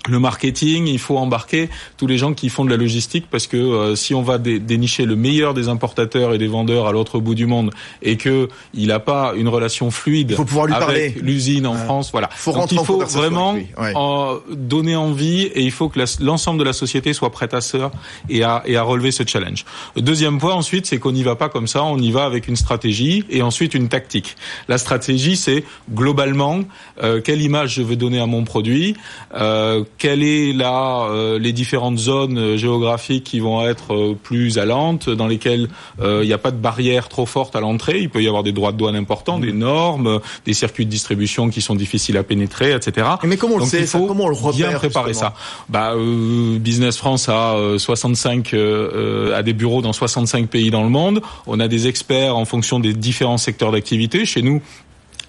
le 0.09 0.17
marketing, 0.17 0.87
il 0.87 0.97
faut 0.97 1.17
embarquer 1.17 1.69
tous 1.97 2.07
les 2.07 2.17
gens 2.17 2.33
qui 2.33 2.49
font 2.49 2.65
de 2.65 2.71
la 2.71 2.77
logistique 2.77 3.25
parce 3.29 3.45
que 3.45 3.57
euh, 3.57 3.95
si 3.95 4.15
on 4.15 4.23
va 4.23 4.39
dé- 4.39 4.59
dénicher 4.59 5.05
le 5.05 5.15
meilleur 5.15 5.53
des 5.53 5.67
importateurs 5.67 6.33
et 6.33 6.37
des 6.39 6.47
vendeurs 6.47 6.87
à 6.87 6.91
l'autre 6.91 7.19
bout 7.19 7.35
du 7.35 7.45
monde 7.45 7.71
et 8.01 8.17
que 8.17 8.47
il 8.73 8.87
n'a 8.87 8.99
pas 8.99 9.33
une 9.35 9.47
relation 9.47 9.91
fluide 9.91 10.35
faut 10.35 10.45
pouvoir 10.45 10.65
lui 10.65 10.73
avec 10.73 11.21
l'usine 11.21 11.67
en. 11.67 11.75
France, 11.75 12.09
voilà. 12.11 12.29
Faut 12.31 12.51
Donc 12.51 12.71
il 12.71 12.79
faut 12.79 12.99
vraiment 13.05 13.53
ouais. 13.53 13.93
en 13.95 14.37
donner 14.49 14.95
envie 14.95 15.43
et 15.43 15.61
il 15.61 15.71
faut 15.71 15.87
que 15.89 15.99
l'ensemble 16.19 16.59
de 16.59 16.63
la 16.63 16.73
société 16.73 17.13
soit 17.13 17.31
prête 17.31 17.53
à 17.53 17.61
ça 17.61 17.91
et 18.29 18.43
à, 18.43 18.63
et 18.65 18.77
à 18.77 18.83
relever 18.83 19.11
ce 19.11 19.23
challenge. 19.25 19.65
Le 19.95 20.01
deuxième 20.01 20.37
point 20.39 20.53
ensuite, 20.53 20.85
c'est 20.85 20.97
qu'on 20.99 21.11
n'y 21.11 21.23
va 21.23 21.35
pas 21.35 21.49
comme 21.49 21.67
ça, 21.67 21.83
on 21.83 21.97
y 21.97 22.11
va 22.11 22.25
avec 22.25 22.47
une 22.47 22.55
stratégie 22.55 23.23
et 23.29 23.41
ensuite 23.41 23.73
une 23.73 23.87
tactique. 23.87 24.35
La 24.67 24.77
stratégie, 24.77 25.35
c'est 25.37 25.63
globalement 25.93 26.61
euh, 27.03 27.21
quelle 27.21 27.41
image 27.41 27.75
je 27.75 27.81
veux 27.81 27.95
donner 27.95 28.19
à 28.19 28.25
mon 28.25 28.43
produit, 28.43 28.95
euh, 29.35 29.83
quelle 29.97 30.23
est 30.23 30.53
là 30.53 31.07
euh, 31.09 31.39
les 31.39 31.53
différentes 31.53 31.97
zones 31.97 32.37
euh, 32.37 32.57
géographiques 32.57 33.23
qui 33.23 33.39
vont 33.39 33.65
être 33.67 33.93
euh, 33.93 34.17
plus 34.21 34.57
allantes, 34.57 35.09
dans 35.09 35.27
lesquelles 35.27 35.67
euh, 36.01 36.21
il 36.23 36.27
n'y 36.27 36.33
a 36.33 36.37
pas 36.37 36.51
de 36.51 36.57
barrière 36.57 37.09
trop 37.09 37.25
forte 37.25 37.55
à 37.55 37.59
l'entrée. 37.59 37.99
Il 37.99 38.09
peut 38.09 38.21
y 38.21 38.27
avoir 38.27 38.43
des 38.43 38.51
droits 38.51 38.71
de 38.71 38.77
douane 38.77 38.95
importants, 38.95 39.39
des 39.39 39.53
normes, 39.53 40.19
des 40.45 40.53
circuits 40.53 40.85
de 40.85 40.91
distribution 40.91 41.49
qui 41.49 41.61
sont 41.61 41.75
difficiles 41.75 42.17
à 42.17 42.23
pénétrer, 42.23 42.73
etc. 42.73 43.07
Mais 43.23 43.37
comment 43.37 43.55
on 43.55 43.59
le 43.59 43.65
sait 43.65 43.81
il 43.81 43.87
ça 43.87 43.99
faut 43.99 44.07
Comment 44.07 44.25
on 44.25 44.29
le 44.29 44.35
repère 44.35 44.69
bien 44.69 44.77
préparer 44.77 45.13
ça. 45.13 45.33
Bah, 45.69 45.93
euh, 45.95 46.57
Business 46.59 46.97
France 46.97 47.29
a 47.29 47.55
euh, 47.55 47.77
65 47.77 48.53
euh, 48.53 48.91
euh, 49.31 49.37
a 49.37 49.43
des 49.43 49.53
bureaux 49.53 49.81
dans 49.81 49.93
65 49.93 50.47
pays 50.47 50.71
dans 50.71 50.83
le 50.83 50.89
monde. 50.89 51.21
On 51.47 51.59
a 51.59 51.67
des 51.67 51.87
experts 51.87 52.35
en 52.35 52.45
fonction 52.45 52.79
des 52.79 52.93
différents 52.93 53.37
secteurs 53.37 53.71
d'activité. 53.71 54.25
Chez 54.25 54.41
nous, 54.41 54.61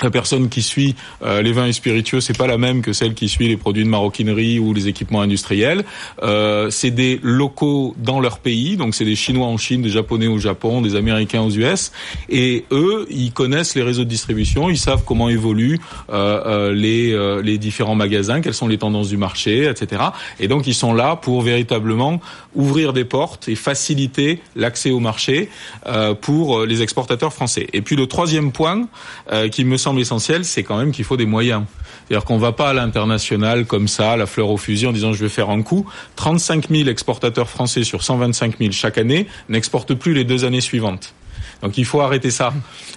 la 0.02 0.10
personne 0.10 0.48
qui 0.48 0.62
suit 0.62 0.94
euh, 1.22 1.42
les 1.42 1.52
vins 1.52 1.66
et 1.66 1.72
spiritueux, 1.72 2.20
c'est 2.20 2.36
pas 2.36 2.46
la 2.46 2.58
même 2.58 2.82
que 2.82 2.92
celle 2.92 3.14
qui 3.14 3.28
suit 3.28 3.48
les 3.48 3.56
produits 3.56 3.84
de 3.84 3.88
maroquinerie 3.88 4.58
ou 4.58 4.72
les 4.72 4.88
équipements 4.88 5.20
industriels. 5.20 5.84
Euh, 6.22 6.70
c'est 6.70 6.90
des 6.90 7.20
locaux 7.22 7.94
dans 7.98 8.20
leur 8.20 8.38
pays, 8.38 8.76
donc 8.76 8.94
c'est 8.94 9.04
des 9.04 9.16
Chinois 9.16 9.46
en 9.46 9.56
Chine, 9.56 9.82
des 9.82 9.90
Japonais 9.90 10.26
au 10.26 10.38
Japon, 10.38 10.80
des 10.80 10.96
Américains 10.96 11.42
aux 11.42 11.50
US, 11.50 11.92
et 12.28 12.64
eux, 12.70 13.06
ils 13.10 13.32
connaissent 13.32 13.74
les 13.74 13.82
réseaux 13.82 14.04
de 14.04 14.08
distribution, 14.08 14.70
ils 14.70 14.78
savent 14.78 15.02
comment 15.04 15.28
évoluent 15.28 15.80
euh, 16.10 16.72
les 16.72 16.92
les 17.42 17.58
différents 17.58 17.94
magasins, 17.94 18.40
quelles 18.40 18.54
sont 18.54 18.68
les 18.68 18.78
tendances 18.78 19.08
du 19.08 19.16
marché, 19.16 19.68
etc. 19.68 20.02
Et 20.40 20.48
donc 20.48 20.66
ils 20.66 20.74
sont 20.74 20.94
là 20.94 21.16
pour 21.16 21.42
véritablement 21.42 22.20
ouvrir 22.54 22.92
des 22.92 23.04
portes 23.04 23.48
et 23.48 23.54
faciliter 23.54 24.40
l'accès 24.56 24.90
au 24.90 25.00
marché 25.00 25.48
pour 26.20 26.64
les 26.64 26.82
exportateurs 26.82 27.32
français. 27.32 27.66
Et 27.72 27.82
puis 27.82 27.96
le 27.96 28.06
troisième 28.06 28.52
point 28.52 28.86
qui 29.50 29.64
me 29.64 29.76
semble 29.82 30.00
essentiel, 30.00 30.44
c'est 30.44 30.62
quand 30.62 30.78
même 30.78 30.92
qu'il 30.92 31.04
faut 31.04 31.16
des 31.16 31.26
moyens. 31.26 31.64
C'est-à-dire 32.06 32.24
qu'on 32.24 32.38
va 32.38 32.52
pas 32.52 32.70
à 32.70 32.72
l'international 32.72 33.66
comme 33.66 33.88
ça, 33.88 34.16
la 34.16 34.26
fleur 34.26 34.50
au 34.50 34.56
fusil, 34.56 34.86
en 34.86 34.92
disant 34.92 35.12
je 35.12 35.22
vais 35.22 35.28
faire 35.28 35.50
un 35.50 35.62
coup. 35.62 35.86
35 36.16 36.68
000 36.68 36.88
exportateurs 36.88 37.48
français 37.48 37.84
sur 37.84 38.02
125 38.02 38.58
000 38.58 38.72
chaque 38.72 38.98
année 38.98 39.26
n'exportent 39.48 39.94
plus 39.94 40.14
les 40.14 40.24
deux 40.24 40.44
années 40.44 40.60
suivantes. 40.60 41.14
Donc 41.62 41.78
il 41.78 41.84
faut 41.84 42.00
arrêter 42.00 42.30
ça. 42.30 42.52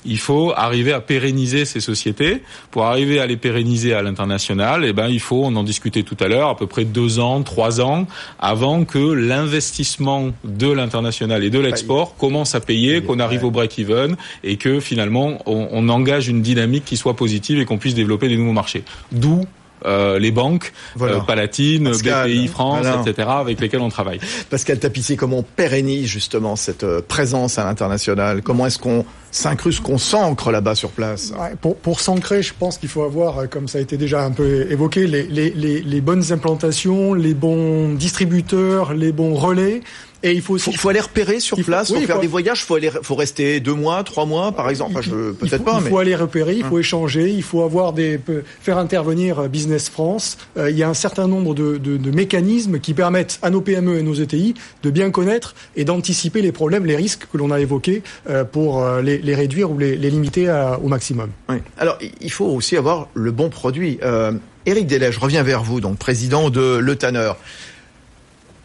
Il 0.06 0.18
faut 0.18 0.54
arriver 0.56 0.92
à 0.92 1.02
pérenniser 1.02 1.66
ces 1.66 1.80
sociétés. 1.80 2.42
Pour 2.72 2.86
arriver 2.86 3.20
à 3.20 3.28
les 3.28 3.38
pérenniser 3.38 3.94
à 3.94 4.02
l'international, 4.02 4.86
eh 4.86 4.94
ben 4.94 5.08
il 5.08 5.20
faut, 5.20 5.44
on 5.46 5.56
en 5.56 5.64
discutait 5.64 6.04
tout 6.04 6.18
à 6.20 6.28
l'heure, 6.28 6.50
à 6.50 6.58
peu 6.58 6.68
près 6.68 6.86
deux 6.86 7.20
ans, 7.20 7.42
trois 7.44 7.82
ans 7.82 8.08
avant 8.40 8.86
que 8.86 9.00
l'investissement 9.00 10.32
de 10.44 10.72
l'international 10.72 11.44
et 11.44 11.50
de 11.50 11.60
l'export 11.60 12.16
commence 12.18 12.56
à 12.56 12.60
payer, 12.60 13.02
qu'on 13.02 13.20
arrive 13.20 13.44
au 13.46 13.52
break-even 13.52 14.16
et 14.44 14.58
que 14.58 14.80
finalement 14.80 15.40
on, 15.46 15.68
on 15.72 15.90
engage 15.90 16.28
une 16.28 16.42
dynamique 16.42 16.86
qui 16.86 16.98
soit 16.98 17.16
positive 17.16 17.60
et 17.60 17.66
qu'on 17.66 17.78
puisse 17.78 17.96
développer 17.96 18.28
des 18.28 18.38
nouveaux 18.38 18.54
marchés. 18.54 18.84
D'où 19.12 19.42
euh, 19.86 20.20
les 20.20 20.32
banques, 20.32 20.74
euh, 21.02 21.20
Palatine, 21.22 21.92
BPI 21.92 22.48
France, 22.48 22.86
etc., 23.06 23.28
avec 23.40 23.60
lesquels 23.60 23.82
on 23.82 23.90
travaille. 23.90 24.20
Pascal 24.50 24.80
Tapissier, 24.80 25.16
comment 25.16 25.40
on 25.40 25.44
pérennise 25.44 26.08
justement 26.08 26.56
cette 26.56 26.84
euh, 26.84 27.02
présence 27.06 27.60
à 27.60 27.66
l'international? 27.66 28.42
Comment 28.42 28.66
est-ce 28.68 28.80
qu'on 28.80 29.06
s'incruste, 29.36 29.82
qu'on 29.82 29.98
s'ancre 29.98 30.52
là-bas 30.52 30.76
sur 30.76 30.90
place 30.90 31.34
Pour, 31.62 31.76
pour 31.76 32.00
s'ancrer, 32.00 32.42
je 32.42 32.54
pense 32.58 32.78
qu'il 32.78 32.90
faut 32.90 33.04
avoir, 33.04 33.50
comme 33.50 33.68
ça 33.68 33.80
a 33.80 33.82
été 33.82 33.98
déjà 33.98 34.24
un 34.24 34.32
peu 34.32 34.68
évoqué, 34.72 35.08
les, 35.08 35.24
les, 35.24 35.50
les, 35.50 35.82
les 35.82 36.02
bonnes 36.02 36.32
implantations, 36.32 37.14
les 37.14 37.34
bons 37.34 37.94
distributeurs, 37.94 38.94
les 38.94 39.12
bons 39.12 39.36
relais. 39.36 39.82
Et 40.26 40.32
il 40.32 40.42
faut 40.42 40.56
aussi. 40.56 40.72
Il 40.72 40.78
faut 40.78 40.90
aller 40.90 41.00
repérer 41.00 41.40
sur 41.40 41.56
place, 41.64 41.94
faut 41.94 42.02
faire 42.02 42.20
des 42.20 42.28
voyages, 42.28 42.66
faut 42.66 42.76
aller, 42.76 42.90
faut 42.90 43.14
rester 43.14 43.60
deux 43.60 43.76
mois, 43.76 44.04
trois 44.04 44.26
mois, 44.26 44.52
par 44.52 44.70
exemple. 44.72 44.94
Enfin, 44.94 45.02
je 45.02 45.32
peut-être 45.32 45.64
pas. 45.64 45.80
Il 45.84 45.90
faut 45.90 46.00
aller 46.00 46.16
repérer, 46.16 46.56
il 46.56 46.64
faut 46.64 46.78
hein. 46.78 46.80
échanger, 46.80 47.30
il 47.30 47.44
faut 47.44 47.62
avoir 47.62 47.94
des, 47.94 48.20
faire 48.60 48.80
intervenir 48.80 49.40
euh, 49.40 49.48
Business 49.48 49.88
France. 49.88 50.38
Euh, 50.58 50.72
il 50.72 50.78
y 50.78 50.84
a 50.84 50.90
un 50.90 50.96
certain 50.96 51.28
nombre 51.28 51.54
de, 51.54 51.78
de, 51.78 51.98
de, 51.98 52.12
mécanismes 52.12 52.80
qui 52.80 52.96
permettent 52.96 53.38
à 53.44 53.52
nos 53.52 53.62
PME 53.62 54.00
et 54.00 54.02
nos 54.02 54.16
ETI 54.16 54.56
de 54.82 54.90
bien 54.90 55.12
connaître 55.12 55.54
et 55.76 55.86
d'anticiper 55.86 56.42
les 56.42 56.52
problèmes, 56.52 56.86
les 56.86 56.96
risques 56.96 57.28
que 57.32 57.38
l'on 57.38 57.52
a 57.52 57.60
évoqués 57.60 58.02
euh, 58.28 58.44
pour 58.44 58.84
les, 59.04 59.20
les, 59.26 59.36
réduire 59.36 59.72
ou 59.72 59.78
les, 59.78 59.98
les 59.98 60.10
limiter 60.10 60.50
à, 60.50 60.80
au 60.80 60.88
maximum. 60.88 61.32
Oui. 61.50 61.58
Alors, 61.78 61.98
il 62.22 62.32
faut 62.32 62.46
aussi 62.46 62.78
avoir 62.78 63.08
le 63.14 63.32
bon 63.32 63.50
produit. 63.50 64.00
Euh, 64.04 64.32
Éric 64.66 64.88
Delay, 64.88 65.12
je 65.12 65.20
reviens 65.20 65.44
vers 65.44 65.64
vous, 65.64 65.82
donc 65.82 65.98
président 65.98 66.50
de 66.50 66.78
Le 66.78 66.96
Tanner. 66.96 67.32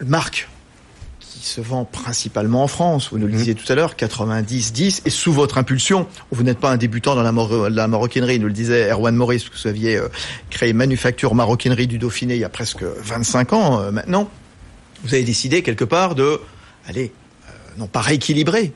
Marc, 0.04 0.48
qui 1.40 1.46
se 1.46 1.60
vend 1.60 1.84
principalement 1.84 2.62
en 2.62 2.68
France. 2.68 3.08
Vous 3.10 3.18
nous 3.18 3.26
le 3.26 3.32
mhm. 3.32 3.38
disiez 3.38 3.54
tout 3.54 3.70
à 3.72 3.74
l'heure, 3.74 3.94
90-10, 3.94 5.02
et 5.06 5.10
sous 5.10 5.32
votre 5.32 5.58
impulsion, 5.58 6.06
vous 6.30 6.42
n'êtes 6.42 6.58
pas 6.58 6.70
un 6.70 6.76
débutant 6.76 7.14
dans 7.14 7.22
la, 7.22 7.68
la 7.70 7.88
maroquinerie, 7.88 8.38
nous 8.38 8.46
le 8.46 8.52
disait 8.52 8.90
Erwan 8.90 9.14
Maurice, 9.14 9.48
que 9.48 9.56
vous 9.56 9.66
aviez 9.66 9.96
euh, 9.96 10.08
créé 10.50 10.72
Manufacture 10.72 11.34
Maroquinerie 11.34 11.86
du 11.86 11.98
Dauphiné 11.98 12.34
il 12.34 12.40
y 12.40 12.44
a 12.44 12.50
presque 12.50 12.82
25 12.82 13.52
ans 13.54 13.80
euh, 13.80 13.90
maintenant. 13.90 14.28
Vous 15.02 15.14
avez 15.14 15.24
décidé 15.24 15.62
quelque 15.62 15.84
part 15.84 16.14
de, 16.14 16.40
allez, 16.86 17.10
euh, 17.48 17.52
non 17.78 17.86
pas 17.86 18.00
rééquilibrer, 18.00 18.72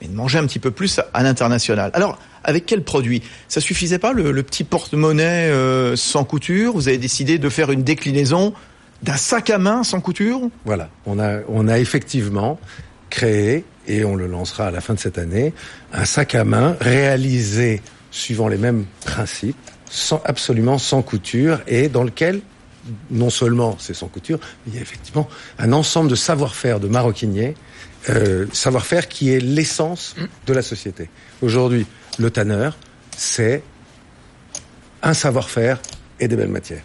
mais 0.00 0.08
de 0.08 0.14
manger 0.14 0.38
un 0.38 0.46
petit 0.46 0.58
peu 0.58 0.70
plus 0.70 1.00
à 1.12 1.22
l'international. 1.22 1.90
Alors, 1.94 2.18
avec 2.44 2.66
quel 2.66 2.82
produit? 2.82 3.22
Ça 3.48 3.60
suffisait 3.60 3.98
pas 3.98 4.12
le, 4.12 4.42
petit 4.42 4.64
porte-monnaie 4.64 5.50
sans 5.96 6.24
couture? 6.24 6.74
Vous 6.74 6.88
avez 6.88 6.98
décidé 6.98 7.38
de 7.38 7.48
faire 7.48 7.70
une 7.70 7.82
déclinaison 7.82 8.54
d'un 9.02 9.16
sac 9.16 9.50
à 9.50 9.58
main 9.58 9.84
sans 9.84 10.00
couture? 10.00 10.40
Voilà, 10.64 10.88
on 11.06 11.18
a, 11.18 11.40
on 11.48 11.68
a 11.68 11.78
effectivement 11.78 12.58
créé, 13.10 13.64
et 13.86 14.04
on 14.04 14.14
le 14.16 14.26
lancera 14.26 14.66
à 14.66 14.70
la 14.70 14.80
fin 14.80 14.94
de 14.94 14.98
cette 14.98 15.18
année, 15.18 15.52
un 15.92 16.04
sac 16.04 16.34
à 16.34 16.44
main 16.44 16.76
réalisé 16.80 17.80
suivant 18.10 18.48
les 18.48 18.58
mêmes 18.58 18.84
principes, 19.04 19.56
sans, 19.90 20.20
absolument 20.24 20.78
sans 20.78 21.02
couture, 21.02 21.60
et 21.66 21.88
dans 21.88 22.04
lequel 22.04 22.40
non 23.10 23.30
seulement 23.30 23.76
c'est 23.78 23.94
sans 23.94 24.08
couture, 24.08 24.38
mais 24.64 24.72
il 24.72 24.74
y 24.76 24.78
a 24.78 24.82
effectivement 24.82 25.28
un 25.58 25.72
ensemble 25.72 26.10
de 26.10 26.14
savoir-faire 26.14 26.80
de 26.80 26.88
maroquiniers, 26.88 27.54
euh, 28.10 28.46
savoir-faire 28.52 29.08
qui 29.08 29.30
est 29.30 29.40
l'essence 29.40 30.14
de 30.46 30.52
la 30.52 30.62
société. 30.62 31.10
Aujourd'hui, 31.42 31.86
le 32.18 32.30
tanneur, 32.30 32.76
c'est 33.16 33.62
un 35.02 35.14
savoir-faire 35.14 35.80
et 36.20 36.28
des 36.28 36.36
belles 36.36 36.48
matières. 36.48 36.82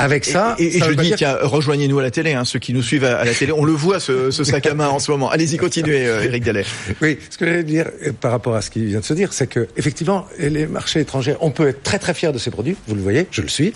Avec 0.00 0.24
ça, 0.24 0.56
et, 0.58 0.80
je 0.80 0.92
dis 0.92 1.12
tiens, 1.16 1.36
rejoignez-nous 1.40 1.98
à 1.98 2.02
la 2.02 2.10
télé, 2.10 2.32
hein, 2.32 2.44
ceux 2.44 2.58
qui 2.58 2.72
nous 2.72 2.82
suivent 2.82 3.04
à, 3.04 3.24
la 3.24 3.34
télé, 3.34 3.52
on 3.52 3.64
le 3.64 3.72
voit 3.72 4.00
ce, 4.00 4.30
ce 4.30 4.44
sac 4.44 4.66
à 4.66 4.74
main 4.74 4.88
en 4.88 4.98
ce 4.98 5.10
moment. 5.10 5.30
Allez-y, 5.30 5.56
continuez, 5.56 6.06
euh, 6.06 6.24
Eric 6.24 6.44
Dallet. 6.44 6.64
Oui, 7.00 7.18
ce 7.28 7.38
que 7.38 7.46
j'allais 7.46 7.64
dire 7.64 7.90
euh, 8.06 8.12
par 8.12 8.30
rapport 8.30 8.54
à 8.54 8.62
ce 8.62 8.70
qui 8.70 8.84
vient 8.84 9.00
de 9.00 9.04
se 9.04 9.14
dire, 9.14 9.32
c'est 9.32 9.46
que 9.46 9.68
effectivement, 9.76 10.26
les 10.38 10.66
marchés 10.66 11.00
étrangers, 11.00 11.36
on 11.40 11.50
peut 11.50 11.68
être 11.68 11.82
très 11.82 11.98
très 11.98 12.14
fier 12.14 12.32
de 12.32 12.38
ces 12.38 12.50
produits. 12.50 12.76
Vous 12.88 12.94
le 12.94 13.02
voyez, 13.02 13.26
je 13.30 13.42
le 13.42 13.48
suis. 13.48 13.72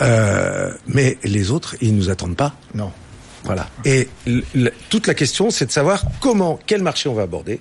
Euh, 0.00 0.72
mais 0.86 1.18
les 1.24 1.50
autres, 1.50 1.76
ils 1.80 1.94
nous 1.94 2.10
attendent 2.10 2.36
pas. 2.36 2.54
Non. 2.74 2.90
Voilà. 3.44 3.68
Et 3.84 4.08
toute 4.88 5.06
la 5.06 5.14
question, 5.14 5.50
c'est 5.50 5.66
de 5.66 5.70
savoir 5.70 6.04
comment, 6.20 6.58
quel 6.66 6.82
marché 6.82 7.08
on 7.08 7.14
va 7.14 7.22
aborder, 7.22 7.60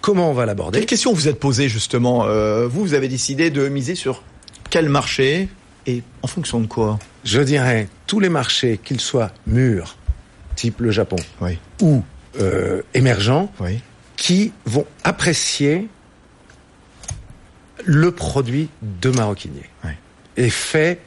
comment 0.00 0.30
on 0.30 0.34
va 0.34 0.46
l'aborder. 0.46 0.80
Quelle 0.80 0.86
question 0.86 1.12
vous 1.12 1.28
êtes 1.28 1.38
posée 1.38 1.68
justement 1.68 2.26
euh, 2.26 2.66
Vous, 2.66 2.82
vous 2.82 2.94
avez 2.94 3.08
décidé 3.08 3.50
de 3.50 3.68
miser 3.68 3.94
sur 3.94 4.22
quel 4.68 4.88
marché 4.88 5.48
et 5.86 6.02
en 6.22 6.26
fonction 6.26 6.60
de 6.60 6.66
quoi? 6.66 6.98
Je 7.24 7.40
dirais 7.40 7.88
tous 8.06 8.20
les 8.20 8.28
marchés, 8.28 8.78
qu'ils 8.82 9.00
soient 9.00 9.30
mûrs, 9.46 9.96
type 10.56 10.80
le 10.80 10.90
Japon, 10.90 11.16
ou 11.80 12.02
euh, 12.40 12.82
émergents, 12.94 13.52
qui 14.16 14.52
vont 14.64 14.86
apprécier 15.04 15.88
le 17.84 18.12
produit 18.12 18.68
de 18.82 19.10
maroquinier. 19.10 19.68
Et 20.36 20.48
fait 20.48 21.00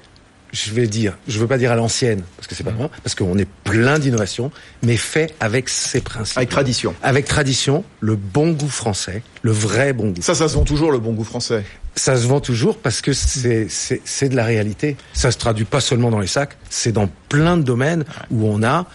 je 0.56 0.72
vais 0.72 0.88
dire, 0.88 1.18
je 1.28 1.38
veux 1.38 1.48
pas 1.48 1.58
dire 1.58 1.72
à 1.72 1.76
l'ancienne, 1.76 2.24
parce 2.38 2.48
que 2.48 2.56
c'est 2.56 2.64
pas 2.64 2.72
vrai, 2.72 2.90
parce 3.04 3.14
qu'on 3.14 3.38
est 3.38 3.48
plein 3.66 4.00
d'innovations, 4.00 4.52
mais 4.84 4.96
fait 4.96 5.36
avec 5.40 5.68
ses 5.68 6.00
principes. 6.00 6.38
Avec 6.38 6.50
tradition. 6.50 6.96
Avec 7.04 7.26
tradition, 7.26 7.84
le 8.00 8.16
bon 8.16 8.52
goût 8.52 8.70
français, 8.70 9.22
le 9.42 9.52
vrai 9.52 9.92
bon 9.92 10.12
goût. 10.12 10.22
Ça, 10.22 10.34
ça 10.34 10.48
se 10.48 10.56
vend 10.56 10.64
toujours, 10.64 10.92
le 10.92 11.00
bon 11.00 11.12
goût 11.12 11.26
français. 11.26 11.66
Ça 11.96 12.18
se 12.18 12.28
vend 12.28 12.42
toujours 12.42 12.78
parce 12.78 13.02
que 13.02 13.14
c'est, 13.14 14.30
de 14.30 14.36
la 14.36 14.44
réalité. 14.44 14.98
Ça 15.14 15.32
se 15.32 15.38
traduit 15.38 15.66
pas 15.66 15.82
seulement 15.82 16.12
dans 16.12 16.20
les 16.20 16.28
sacs, 16.28 16.58
c'est 16.70 16.92
dans 16.92 17.10
plein 17.30 17.58
de 17.58 17.64
domaines 17.64 18.04
où 18.32 18.48
on 18.48 18.64
a, 18.64 18.86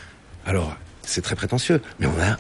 alors, 0.47 0.77
c'est 1.03 1.23
très 1.23 1.35
prétentieux, 1.35 1.81
mais 1.99 2.07
on 2.07 2.23
a 2.23 2.37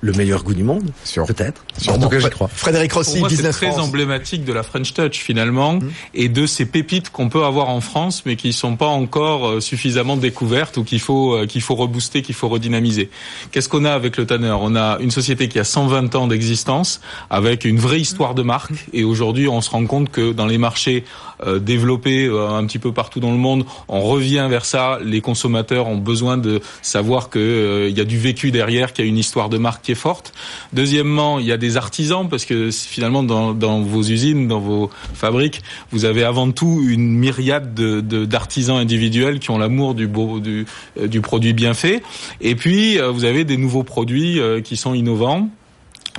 le 0.00 0.12
meilleur 0.12 0.44
goût 0.44 0.54
du 0.54 0.62
monde, 0.62 0.90
peut-être. 1.26 1.64
En 1.88 1.98
tout 1.98 2.08
cas, 2.08 2.20
j'y 2.20 2.30
crois. 2.30 2.48
Frédéric 2.48 2.92
Rossi, 2.92 3.20
Business 3.22 3.56
C'est 3.58 3.70
très 3.70 3.80
emblématique 3.80 4.44
de 4.44 4.52
la 4.52 4.62
French 4.62 4.94
Touch 4.94 5.18
finalement 5.18 5.74
mmh. 5.74 5.90
et 6.14 6.28
de 6.28 6.46
ces 6.46 6.66
pépites 6.66 7.10
qu'on 7.10 7.28
peut 7.28 7.44
avoir 7.44 7.68
en 7.68 7.80
France, 7.80 8.22
mais 8.24 8.36
qui 8.36 8.52
sont 8.52 8.76
pas 8.76 8.86
encore 8.86 9.48
euh, 9.48 9.60
suffisamment 9.60 10.16
découvertes 10.16 10.76
ou 10.76 10.84
qu'il 10.84 11.00
faut 11.00 11.34
euh, 11.34 11.46
qu'il 11.46 11.62
faut 11.62 11.74
rebooster, 11.74 12.22
qu'il 12.22 12.34
faut 12.34 12.48
redynamiser. 12.48 13.10
Qu'est-ce 13.50 13.68
qu'on 13.68 13.84
a 13.84 13.92
avec 13.92 14.16
le 14.16 14.26
Tanner? 14.26 14.54
On 14.60 14.76
a 14.76 14.98
une 15.00 15.10
société 15.10 15.48
qui 15.48 15.58
a 15.58 15.64
120 15.64 16.14
ans 16.14 16.28
d'existence, 16.28 17.00
avec 17.28 17.64
une 17.64 17.78
vraie 17.78 18.00
histoire 18.00 18.34
de 18.34 18.42
marque, 18.42 18.86
et 18.92 19.02
aujourd'hui, 19.02 19.48
on 19.48 19.60
se 19.60 19.70
rend 19.70 19.84
compte 19.86 20.10
que 20.10 20.32
dans 20.32 20.46
les 20.46 20.58
marchés 20.58 21.04
euh, 21.44 21.58
développés 21.58 22.28
un 22.28 22.64
petit 22.66 22.78
peu 22.78 22.92
partout 22.92 23.18
dans 23.18 23.32
le 23.32 23.36
monde, 23.36 23.64
on 23.88 24.00
revient 24.00 24.46
vers 24.48 24.64
ça. 24.64 24.98
Les 25.02 25.20
consommateurs 25.20 25.88
ont 25.88 25.96
besoin 25.96 26.36
de 26.36 26.60
savoir 26.82 27.30
que 27.30 27.88
il 27.88 27.97
y 27.98 28.02
a 28.02 28.04
du 28.04 28.18
vécu 28.18 28.50
derrière, 28.50 28.92
qu'il 28.92 29.04
y 29.04 29.08
a 29.08 29.10
une 29.10 29.18
histoire 29.18 29.48
de 29.48 29.58
marque 29.58 29.84
qui 29.84 29.92
est 29.92 29.96
forte. 29.96 30.32
Deuxièmement, 30.72 31.38
il 31.38 31.46
y 31.46 31.52
a 31.52 31.56
des 31.56 31.76
artisans 31.76 32.28
parce 32.28 32.44
que 32.44 32.70
finalement 32.70 33.22
dans, 33.22 33.80
vos 33.82 34.02
usines, 34.02 34.48
dans 34.48 34.60
vos 34.60 34.90
fabriques, 35.14 35.62
vous 35.90 36.04
avez 36.04 36.24
avant 36.24 36.50
tout 36.50 36.82
une 36.86 37.10
myriade 37.10 37.74
de 37.74 38.00
d'artisans 38.24 38.76
individuels 38.76 39.38
qui 39.38 39.50
ont 39.50 39.58
l'amour 39.58 39.94
du 39.94 40.08
euh, 40.08 40.64
du 41.06 41.20
produit 41.20 41.52
bien 41.52 41.74
fait. 41.74 42.02
Et 42.40 42.54
puis 42.54 42.98
euh, 42.98 43.10
vous 43.10 43.24
avez 43.24 43.44
des 43.44 43.56
nouveaux 43.56 43.84
produits 43.84 44.40
euh, 44.40 44.60
qui 44.60 44.76
sont 44.76 44.94
innovants 44.94 45.48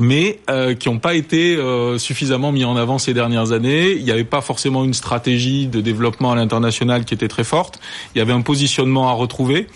mais 0.02 0.40
qui 0.80 0.88
n'ont 0.88 1.00
pas 1.00 1.14
été 1.14 1.58
suffisamment 1.98 2.54
mis 2.54 2.64
en 2.64 2.78
avant 2.78 3.00
ces 3.00 3.14
dernières 3.14 3.52
années. 3.52 3.92
Il 3.92 4.06
n'y 4.06 4.12
avait 4.12 4.24
pas 4.24 4.40
forcément 4.40 4.86
une 4.86 4.94
stratégie 4.94 5.68
de 5.68 5.82
développement 5.82 6.32
à 6.32 6.36
l'international 6.36 7.04
qui 7.04 7.14
était 7.14 7.28
très 7.28 7.44
forte. 7.44 7.82
Il 8.16 8.20
y 8.20 8.22
avait 8.22 8.32
un 8.32 8.40
positionnement 8.40 9.10
à 9.10 9.12
retrouver. 9.12 9.68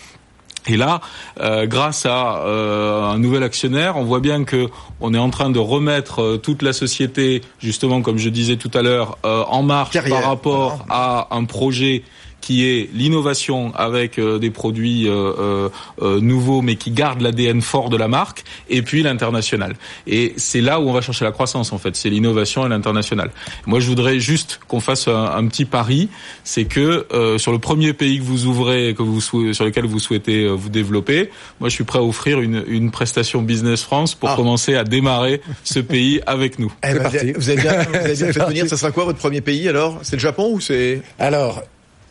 Et 0.66 0.76
là, 0.76 1.00
euh, 1.40 1.66
grâce 1.66 2.06
à 2.06 2.38
euh, 2.38 3.02
un 3.02 3.18
nouvel 3.18 3.42
actionnaire, 3.42 3.96
on 3.96 4.04
voit 4.04 4.20
bien 4.20 4.44
que 4.44 4.68
on 5.00 5.12
est 5.12 5.18
en 5.18 5.30
train 5.30 5.50
de 5.50 5.58
remettre 5.58 6.22
euh, 6.22 6.36
toute 6.38 6.62
la 6.62 6.72
société, 6.72 7.42
justement, 7.58 8.00
comme 8.00 8.18
je 8.18 8.30
disais 8.30 8.56
tout 8.56 8.70
à 8.72 8.82
l'heure, 8.82 9.18
en 9.24 9.62
marche 9.62 9.98
par 10.08 10.24
rapport 10.24 10.86
à 10.88 11.28
un 11.30 11.44
projet 11.44 12.02
qui 12.44 12.66
est 12.66 12.90
l'innovation 12.92 13.74
avec 13.74 14.18
euh, 14.18 14.38
des 14.38 14.50
produits 14.50 15.08
euh, 15.08 15.70
euh, 16.02 16.20
nouveaux 16.20 16.60
mais 16.60 16.76
qui 16.76 16.90
gardent 16.90 17.22
l'ADN 17.22 17.62
fort 17.62 17.88
de 17.88 17.96
la 17.96 18.06
marque, 18.06 18.44
et 18.68 18.82
puis 18.82 19.02
l'international. 19.02 19.76
Et 20.06 20.34
c'est 20.36 20.60
là 20.60 20.78
où 20.78 20.90
on 20.90 20.92
va 20.92 21.00
chercher 21.00 21.24
la 21.24 21.32
croissance 21.32 21.72
en 21.72 21.78
fait, 21.78 21.96
c'est 21.96 22.10
l'innovation 22.10 22.66
et 22.66 22.68
l'international. 22.68 23.30
Moi, 23.64 23.80
je 23.80 23.86
voudrais 23.86 24.20
juste 24.20 24.60
qu'on 24.68 24.80
fasse 24.80 25.08
un, 25.08 25.46
petit 25.46 25.64
pari, 25.64 26.10
c'est 26.42 26.66
que 26.66 27.06
sur 27.38 27.52
le 27.52 27.58
premier 27.58 27.94
pays 27.94 28.18
que 28.18 28.24
vous 28.24 28.44
ouvrez, 28.44 28.94
que 28.94 29.02
vous 29.02 29.22
sur 29.22 29.64
lequel 29.64 29.86
vous 29.86 29.98
souhaitez 29.98 30.46
vous 30.46 30.68
développer, 30.68 31.30
moi, 31.60 31.70
je 31.70 31.74
suis 31.74 31.84
prêt 31.84 31.98
à 31.98 32.02
offrir 32.02 32.40
une, 32.40 32.62
une 32.66 32.90
prestation 32.90 33.40
Business 33.40 33.82
France 33.82 34.14
pour 34.14 34.28
ah. 34.28 34.36
commencer 34.36 34.74
à 34.74 34.84
démarrer 34.84 35.40
ce 35.62 35.78
pays 35.80 36.20
avec 36.26 36.58
nous. 36.58 36.72
Eh 36.86 36.92
ben, 36.92 37.08
vous 37.36 37.48
avez 37.48 37.60
bien, 37.62 37.82
vous 37.84 37.94
avez 37.94 38.14
bien 38.14 38.32
fait 38.32 38.46
venir. 38.46 38.68
Ça 38.68 38.76
sera 38.76 38.90
quoi 38.90 39.04
votre 39.04 39.18
premier 39.18 39.40
pays 39.40 39.66
alors? 39.66 40.00
C'est 40.02 40.16
le 40.16 40.20
Japon 40.20 40.50
ou 40.52 40.60
c'est 40.60 41.00
Alors, 41.18 41.62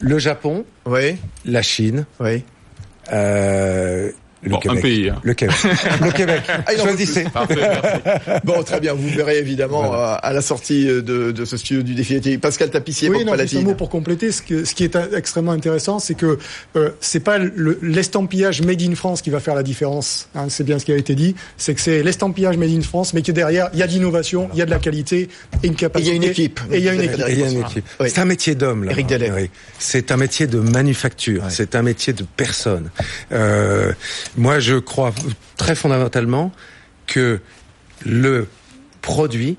le 0.03 0.19
Japon, 0.19 0.65
oui. 0.85 1.15
la 1.45 1.61
Chine, 1.61 2.05
oui. 2.19 2.43
Euh, 3.11 4.11
le 4.43 4.49
bon, 4.51 4.59
Québec. 4.59 4.77
un 4.77 4.81
pays. 4.81 5.09
Hein. 5.09 5.19
Le 5.23 5.33
Québec. 5.33 5.55
le 6.01 6.11
Québec. 6.11 6.41
Ah, 6.65 6.71
Choisissez. 6.77 7.25
bon, 8.43 8.63
très 8.63 8.79
bien. 8.79 8.93
Vous 8.93 9.09
verrez 9.09 9.37
évidemment 9.37 9.93
euh, 9.93 10.15
à 10.21 10.33
la 10.33 10.41
sortie 10.41 10.85
de, 10.85 11.31
de 11.31 11.45
ce 11.45 11.57
studio 11.57 11.83
du 11.83 11.93
défi. 11.93 12.13
Pascal 12.37 12.69
Tapissier, 12.69 13.09
oui, 13.09 13.25
non, 13.25 13.33
un 13.33 13.61
mot 13.61 13.73
pour 13.75 13.89
compléter. 13.89 14.31
Ce, 14.31 14.41
que, 14.41 14.65
ce 14.65 14.73
qui 14.73 14.83
est 14.83 14.97
extrêmement 15.15 15.51
intéressant, 15.51 15.99
c'est 15.99 16.13
que 16.13 16.37
euh, 16.75 16.89
c'est 17.01 17.19
pas 17.19 17.37
l'estampillage 17.81 18.61
made 18.61 18.81
in 18.81 18.95
France 18.95 19.21
qui 19.21 19.29
va 19.29 19.39
faire 19.39 19.55
la 19.55 19.63
différence. 19.63 20.29
Hein, 20.35 20.45
c'est 20.49 20.63
bien 20.63 20.79
ce 20.79 20.85
qui 20.85 20.91
a 20.91 20.97
été 20.97 21.15
dit. 21.15 21.35
C'est 21.57 21.73
que 21.73 21.81
c'est 21.81 22.03
l'estampillage 22.03 22.57
made 22.57 22.69
in 22.69 22.81
France, 22.81 23.13
mais 23.13 23.21
que 23.21 23.31
derrière, 23.31 23.69
il 23.73 23.79
y 23.79 23.83
a 23.83 23.87
de 23.87 23.91
l'innovation, 23.91 24.49
il 24.53 24.59
y 24.59 24.61
a 24.61 24.65
de 24.65 24.71
la 24.71 24.79
qualité 24.79 25.29
et 25.63 25.67
une 25.67 25.75
capacité. 25.75 26.09
Il 26.09 26.13
y 26.13 26.13
a 26.13 26.15
une 26.15 26.31
équipe. 26.31 26.59
Et 26.71 26.77
il 26.77 26.83
y 26.83 26.89
a 26.89 26.93
une 26.93 27.01
équipe. 27.63 27.85
C'est 28.05 28.19
un 28.19 28.25
métier 28.25 28.55
d'homme, 28.55 28.83
là. 28.83 28.91
Eric 28.91 29.07
Oui. 29.09 29.49
C'est 29.79 30.11
un 30.11 30.17
métier 30.17 30.47
de 30.47 30.59
manufacture. 30.59 31.43
C'est 31.49 31.75
un 31.75 31.81
métier 31.81 32.13
de 32.13 32.25
personne. 32.35 32.89
Euh, 33.31 33.91
moi, 34.37 34.59
je 34.59 34.75
crois 34.75 35.13
très 35.57 35.75
fondamentalement 35.75 36.51
que 37.05 37.39
le 38.05 38.47
produit 39.01 39.57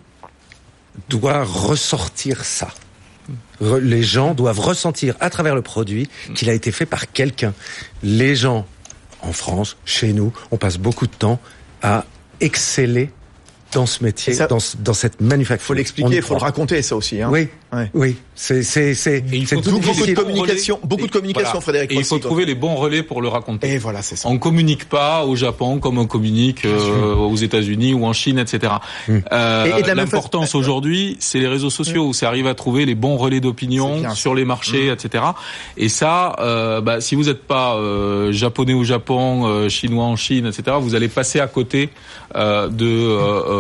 doit 1.09 1.45
ressortir 1.45 2.45
ça. 2.45 2.69
Les 3.61 4.03
gens 4.03 4.35
doivent 4.35 4.61
ressentir 4.61 5.15
à 5.21 5.31
travers 5.31 5.55
le 5.55 5.63
produit 5.63 6.09
qu'il 6.35 6.51
a 6.51 6.55
été 6.55 6.73
fait 6.73 6.87
par 6.87 7.11
quelqu'un. 7.13 7.55
Les 8.03 8.35
gens, 8.35 8.67
en 9.23 9.33
France, 9.33 9.77
chez 9.85 10.13
nous, 10.13 10.33
on 10.51 10.57
passe 10.57 10.77
beaucoup 10.77 11.07
de 11.07 11.15
temps 11.15 11.41
à 11.83 12.05
exceller 12.41 13.11
dans 13.75 13.87
ce 13.87 14.03
métier, 14.03 14.35
dans, 14.49 14.59
dans, 14.79 14.95
cette 14.95 15.21
manufacture. 15.21 15.67
Faut 15.67 15.75
l'expliquer, 15.75 16.17
il 16.17 16.23
faut 16.23 16.35
le 16.35 16.41
raconter 16.41 16.83
ça 16.83 16.97
aussi. 16.97 17.21
Hein. 17.21 17.29
Oui, 17.31 17.49
oui, 17.93 18.17
c'est 18.35 18.63
c'est 18.63 18.95
c'est 18.95 19.21
beaucoup 19.21 20.07
de 20.07 20.15
communication, 20.15 20.79
beaucoup 20.85 21.07
de 21.07 21.13
communication, 21.13 21.61
Frédéric. 21.61 21.93
Et 21.93 21.97
il 21.97 22.05
faut 22.05 22.19
trouver 22.19 22.45
les 22.45 22.55
bons 22.55 22.75
relais 22.75 23.03
pour 23.03 23.21
le 23.21 23.29
raconter. 23.29 23.73
Et 23.73 23.79
voilà, 23.79 24.03
c'est 24.03 24.17
ça. 24.17 24.29
On 24.29 24.39
communique 24.39 24.89
pas 24.89 25.25
au 25.25 25.37
Japon 25.37 25.79
comme 25.79 25.99
on 25.99 26.07
communique 26.07 26.65
euh, 26.65 27.15
aux 27.15 27.37
États-Unis 27.37 27.95
ou 27.95 28.05
en 28.05 28.13
Chine, 28.13 28.39
etc. 28.39 28.75
Hum. 29.09 29.23
Euh, 29.33 29.95
L'importance 29.95 30.55
aujourd'hui, 30.55 31.17
c'est 31.21 31.39
les 31.39 31.47
réseaux 31.47 31.71
sociaux 31.71 32.09
où 32.09 32.13
ça 32.13 32.29
arrive 32.29 32.47
à 32.47 32.55
trouver 32.55 32.85
les 32.85 32.95
bons 32.95 33.17
relais 33.17 33.41
d'opinion 33.41 34.13
sur 34.15 34.35
les 34.35 34.45
marchés, 34.45 34.91
hum. 34.91 34.95
etc. 34.95 35.25
Et 35.77 35.89
ça, 35.89 36.37
euh, 36.41 36.81
bah, 36.81 37.01
si 37.01 37.15
vous 37.15 37.25
n'êtes 37.25 37.43
pas 37.43 37.77
euh, 37.77 38.33
japonais 38.33 38.75
au 38.75 38.85
Japon, 38.85 39.47
euh, 39.47 39.69
chinois 39.69 40.05
en 40.05 40.17
Chine, 40.17 40.47
etc., 40.47 40.77
vous 40.81 40.95
allez 40.95 41.09
passer 41.09 41.41
à 41.41 41.47
côté 41.47 41.91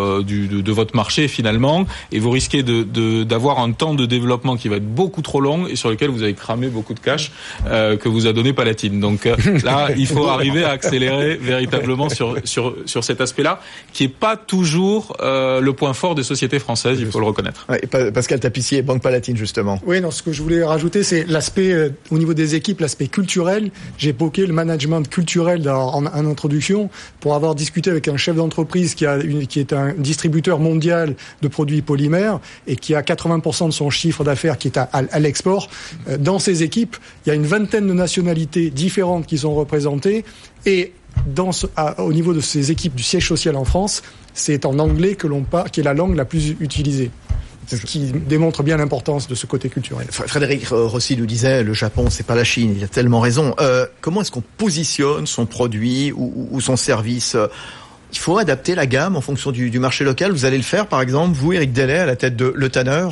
euh, 0.04 0.18
de, 0.18 0.22
du, 0.22 0.48
de, 0.48 0.60
de 0.60 0.72
votre 0.72 0.94
marché 0.96 1.28
finalement, 1.28 1.86
et 2.12 2.18
vous 2.18 2.30
risquez 2.30 2.62
de 2.62 3.24
d'avoir 3.24 3.58
un 3.60 3.72
temps 3.72 3.94
de 3.94 4.06
développement 4.06 4.56
qui 4.56 4.68
va 4.68 4.76
être 4.76 4.88
beaucoup 4.88 5.22
trop 5.22 5.40
long 5.40 5.66
et 5.66 5.76
sur 5.76 5.90
lequel 5.90 6.10
vous 6.10 6.22
avez 6.22 6.34
cramé 6.34 6.68
beaucoup 6.68 6.94
de 6.94 7.00
cash 7.00 7.32
euh, 7.66 7.96
que 7.96 8.08
vous 8.08 8.26
a 8.26 8.32
donné 8.32 8.52
Palatine. 8.52 9.00
Donc 9.00 9.26
euh, 9.26 9.36
là, 9.64 9.88
il 9.96 10.06
faut 10.06 10.26
arriver 10.26 10.64
à 10.64 10.70
accélérer 10.70 11.36
véritablement 11.36 12.08
sur 12.08 12.36
sur 12.44 12.74
sur 12.86 13.04
cet 13.04 13.20
aspect-là, 13.20 13.60
qui 13.92 14.04
est 14.04 14.08
pas 14.08 14.36
toujours 14.36 15.16
euh, 15.20 15.60
le 15.60 15.72
point 15.72 15.94
fort 15.94 16.14
des 16.14 16.22
sociétés 16.22 16.58
françaises. 16.58 16.98
Il 17.00 17.06
faut 17.06 17.20
le 17.20 17.26
reconnaître. 17.26 17.66
Ouais, 17.68 17.80
Pascal 18.12 18.40
Tapissier, 18.40 18.82
Banque 18.82 19.02
Palatine 19.02 19.36
justement. 19.36 19.78
Oui, 19.86 20.00
non, 20.00 20.10
ce 20.10 20.22
que 20.22 20.32
je 20.32 20.42
voulais 20.42 20.64
rajouter, 20.64 21.02
c'est 21.02 21.24
l'aspect 21.24 21.72
euh, 21.72 21.90
au 22.10 22.18
niveau 22.18 22.34
des 22.34 22.54
équipes, 22.54 22.80
l'aspect 22.80 23.08
culturel. 23.08 23.70
J'ai 23.98 24.10
évoqué 24.10 24.46
le 24.46 24.52
management 24.52 25.08
culturel 25.08 25.68
en, 25.68 26.04
en, 26.04 26.26
introduction 26.26 26.90
pour 27.20 27.34
avoir 27.34 27.54
discuté 27.54 27.90
avec 27.90 28.08
un 28.08 28.16
chef 28.16 28.36
d'entreprise 28.36 28.94
qui 28.94 29.06
a 29.06 29.16
une, 29.16 29.46
qui 29.46 29.60
est 29.60 29.72
un 29.72 29.83
distributeur 29.92 30.58
mondial 30.58 31.16
de 31.42 31.48
produits 31.48 31.82
polymères 31.82 32.40
et 32.66 32.76
qui 32.76 32.94
a 32.94 33.02
80% 33.02 33.66
de 33.66 33.72
son 33.72 33.90
chiffre 33.90 34.24
d'affaires 34.24 34.58
qui 34.58 34.68
est 34.68 34.78
à, 34.78 35.18
l'export. 35.18 35.68
Euh, 36.08 36.16
dans 36.16 36.38
ces 36.38 36.62
équipes, 36.62 36.96
il 37.24 37.28
y 37.28 37.32
a 37.32 37.34
une 37.34 37.46
vingtaine 37.46 37.86
de 37.86 37.92
nationalités 37.92 38.70
différentes 38.70 39.26
qui 39.26 39.38
sont 39.38 39.54
représentées 39.54 40.24
et 40.66 40.92
dans 41.26 41.50
au 41.98 42.12
niveau 42.12 42.32
de 42.32 42.40
ces 42.40 42.70
équipes 42.70 42.94
du 42.94 43.02
siège 43.02 43.28
social 43.28 43.56
en 43.56 43.64
France, 43.64 44.02
c'est 44.34 44.66
en 44.66 44.78
anglais 44.78 45.14
que 45.14 45.26
l'on 45.26 45.44
qui 45.70 45.80
est 45.80 45.84
la 45.84 45.94
langue 45.94 46.16
la 46.16 46.24
plus 46.24 46.56
utilisée. 46.60 47.10
Ce 47.66 47.76
qui 47.76 48.12
démontre 48.12 48.62
bien 48.62 48.76
l'importance 48.76 49.26
de 49.26 49.34
ce 49.34 49.46
côté 49.46 49.68
culturel. 49.68 50.06
Frédéric 50.10 50.68
Rossi 50.68 51.16
nous 51.16 51.24
disait, 51.24 51.62
le 51.62 51.72
Japon, 51.72 52.10
c'est 52.10 52.26
pas 52.26 52.34
la 52.34 52.44
Chine. 52.44 52.74
Il 52.76 52.84
a 52.84 52.88
tellement 52.88 53.20
raison. 53.20 53.54
Euh, 53.60 53.86
comment 54.00 54.20
est-ce 54.20 54.30
qu'on 54.30 54.42
positionne 54.58 55.26
son 55.26 55.46
produit 55.46 56.12
ou, 56.12 56.60
son 56.60 56.76
service 56.76 57.36
il 58.14 58.18
faut 58.18 58.38
adapter 58.38 58.74
la 58.74 58.86
gamme 58.86 59.16
en 59.16 59.20
fonction 59.20 59.50
du, 59.50 59.70
du, 59.70 59.78
marché 59.78 60.04
local. 60.04 60.32
Vous 60.32 60.44
allez 60.44 60.56
le 60.56 60.62
faire, 60.62 60.86
par 60.86 61.02
exemple, 61.02 61.36
vous, 61.36 61.52
Eric 61.52 61.72
Delay, 61.72 61.98
à 61.98 62.06
la 62.06 62.16
tête 62.16 62.36
de 62.36 62.52
Le 62.54 62.68
Tanner 62.68 63.06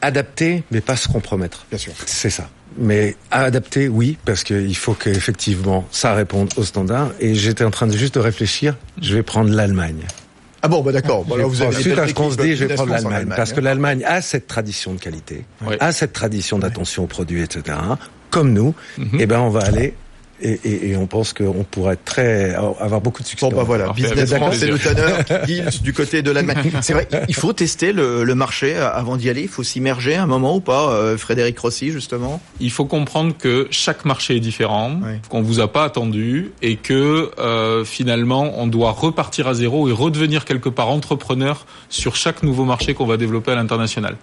adapter, 0.00 0.62
mais 0.70 0.80
pas 0.80 0.96
se 0.96 1.08
compromettre. 1.08 1.66
Bien 1.70 1.78
sûr. 1.78 1.92
C'est 2.06 2.30
ça. 2.30 2.48
Mais 2.76 3.16
adapter, 3.30 3.88
oui, 3.88 4.16
parce 4.24 4.44
qu'il 4.44 4.76
faut 4.76 4.94
qu'effectivement 4.94 5.86
ça 5.90 6.14
réponde 6.14 6.50
aux 6.56 6.62
standards. 6.62 7.10
Et 7.20 7.34
j'étais 7.34 7.64
en 7.64 7.70
train 7.70 7.86
de 7.86 7.96
juste 7.96 8.14
de 8.14 8.20
réfléchir, 8.20 8.76
je 9.00 9.14
vais 9.14 9.22
prendre 9.22 9.50
l'Allemagne. 9.50 10.04
Ah 10.62 10.68
bon, 10.68 10.82
bah 10.82 10.92
d'accord. 10.92 11.24
Bon, 11.24 11.36
vous 11.46 11.62
avez 11.62 11.74
suite 11.74 11.98
à 11.98 12.08
ce 12.08 12.14
qu'on 12.14 12.30
se 12.30 12.36
dit, 12.36 12.56
je 12.56 12.64
vais 12.64 12.74
prendre 12.74 12.92
l'Allemagne. 12.92 13.32
Parce 13.34 13.52
que 13.52 13.60
l'Allemagne 13.60 14.04
a 14.04 14.20
cette 14.20 14.46
tradition 14.46 14.92
de 14.94 15.00
qualité, 15.00 15.44
a 15.80 15.92
cette 15.92 16.12
tradition 16.12 16.58
d'attention 16.58 17.04
aux 17.04 17.08
produits, 17.08 17.42
etc. 17.42 17.76
Comme 18.30 18.52
nous, 18.52 18.74
mhm. 18.98 19.18
eh 19.20 19.26
ben, 19.26 19.40
on 19.40 19.50
va 19.50 19.60
aller 19.60 19.94
et, 20.40 20.60
et, 20.64 20.90
et, 20.90 20.96
on 20.96 21.06
pense 21.06 21.32
qu'on 21.32 21.64
pourrait 21.64 21.94
être 21.94 22.04
très, 22.04 22.54
avoir 22.54 23.00
beaucoup 23.00 23.22
de 23.22 23.28
succès. 23.28 23.48
Bon, 23.48 23.56
bah 23.56 23.64
voilà, 23.64 23.92
Business 23.92 24.34
France, 24.34 24.56
c'est 24.56 24.66
le 24.66 24.78
tanner 24.78 25.64
du 25.82 25.92
côté 25.92 26.22
de 26.22 26.30
l'Allemagne. 26.30 26.70
C'est 26.82 26.92
vrai, 26.92 27.08
il 27.28 27.34
faut 27.34 27.52
tester 27.52 27.92
le, 27.92 28.24
le 28.24 28.34
marché 28.34 28.76
avant 28.76 29.16
d'y 29.16 29.28
aller. 29.30 29.42
Il 29.42 29.48
faut 29.48 29.62
s'immerger 29.62 30.16
un 30.16 30.26
moment 30.26 30.56
ou 30.56 30.60
pas, 30.60 30.90
euh, 30.90 31.16
Frédéric 31.16 31.58
Rossi, 31.58 31.90
justement? 31.90 32.40
Il 32.60 32.70
faut 32.70 32.84
comprendre 32.84 33.34
que 33.36 33.66
chaque 33.70 34.04
marché 34.04 34.36
est 34.36 34.40
différent, 34.40 35.00
qu'on 35.28 35.42
vous 35.42 35.60
a 35.60 35.72
pas 35.72 35.84
attendu 35.84 36.52
et 36.62 36.76
que 36.76 37.30
euh, 37.38 37.84
finalement, 37.84 38.52
on 38.56 38.66
doit 38.66 38.92
repartir 38.92 39.48
à 39.48 39.54
zéro 39.54 39.88
et 39.88 39.92
redevenir 39.92 40.44
quelque 40.44 40.68
part 40.68 40.88
entrepreneur 40.88 41.66
sur 41.88 42.16
chaque 42.16 42.42
nouveau 42.42 42.64
marché 42.64 42.94
qu'on 42.94 43.06
va 43.06 43.16
développer 43.16 43.52
à 43.52 43.54
l'international. 43.56 44.16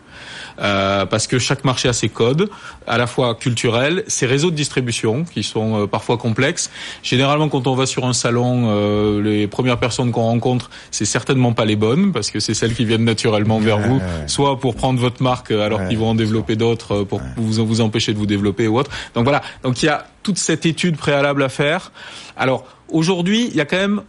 Euh, 0.59 1.05
parce 1.05 1.27
que 1.27 1.39
chaque 1.39 1.63
marché 1.63 1.89
a 1.89 1.93
ses 1.93 2.09
codes, 2.09 2.49
à 2.87 2.97
la 2.97 3.07
fois 3.07 3.35
culturels, 3.35 4.03
ses 4.07 4.25
réseaux 4.25 4.51
de 4.51 4.55
distribution 4.55 5.23
qui 5.25 5.43
sont 5.43 5.81
euh, 5.81 5.87
parfois 5.87 6.17
complexes. 6.17 6.71
Généralement, 7.03 7.49
quand 7.49 7.67
on 7.67 7.75
va 7.75 7.85
sur 7.85 8.05
un 8.05 8.13
salon, 8.13 8.67
euh, 8.69 9.21
les 9.21 9.47
premières 9.47 9.77
personnes 9.77 10.11
qu'on 10.11 10.23
rencontre, 10.23 10.69
c'est 10.91 11.05
certainement 11.05 11.53
pas 11.53 11.65
les 11.65 11.75
bonnes 11.75 12.11
parce 12.13 12.31
que 12.31 12.39
c'est 12.39 12.53
celles 12.53 12.73
qui 12.73 12.85
viennent 12.85 13.03
naturellement 13.03 13.59
vers 13.59 13.79
vous, 13.79 14.01
soit 14.27 14.59
pour 14.59 14.75
prendre 14.75 14.99
votre 14.99 15.21
marque 15.21 15.51
alors 15.51 15.87
qu'ils 15.87 15.97
vont 15.97 16.09
en 16.09 16.15
développer 16.15 16.55
d'autres 16.55 17.03
pour 17.03 17.21
vous 17.37 17.65
vous 17.65 17.81
empêcher 17.81 18.13
de 18.13 18.17
vous 18.17 18.25
développer 18.25 18.67
ou 18.67 18.77
autre. 18.77 18.91
Donc 19.13 19.23
voilà. 19.23 19.41
Donc 19.63 19.81
il 19.83 19.87
y 19.87 19.89
a 19.89 20.05
toute 20.23 20.37
cette 20.37 20.65
étude 20.65 20.97
préalable 20.97 21.43
à 21.43 21.49
faire. 21.49 21.91
Alors 22.37 22.65
aujourd'hui, 22.89 23.47
il 23.49 23.55
y 23.55 23.61
a 23.61 23.65
quand 23.65 23.77
même 23.77 24.01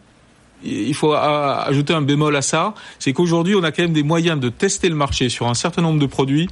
il 0.67 0.95
faut 0.95 1.13
ajouter 1.13 1.95
un 1.95 2.03
bémol 2.03 2.35
à 2.37 2.43
ça, 2.43 2.75
c'est 2.99 3.13
qu'aujourd'hui, 3.13 3.55
on 3.55 3.63
a 3.63 3.73
quand 3.73 3.83
même 3.83 3.93
des 3.93 4.03
moyens 4.03 4.39
de 4.41 4.49
tester 4.49 4.89
le 4.89 4.95
marché 4.95 5.29
sur 5.29 5.47
un 5.47 5.55
certain 5.55 5.83
nombre 5.83 6.01
de 6.01 6.07
produits 6.07 6.49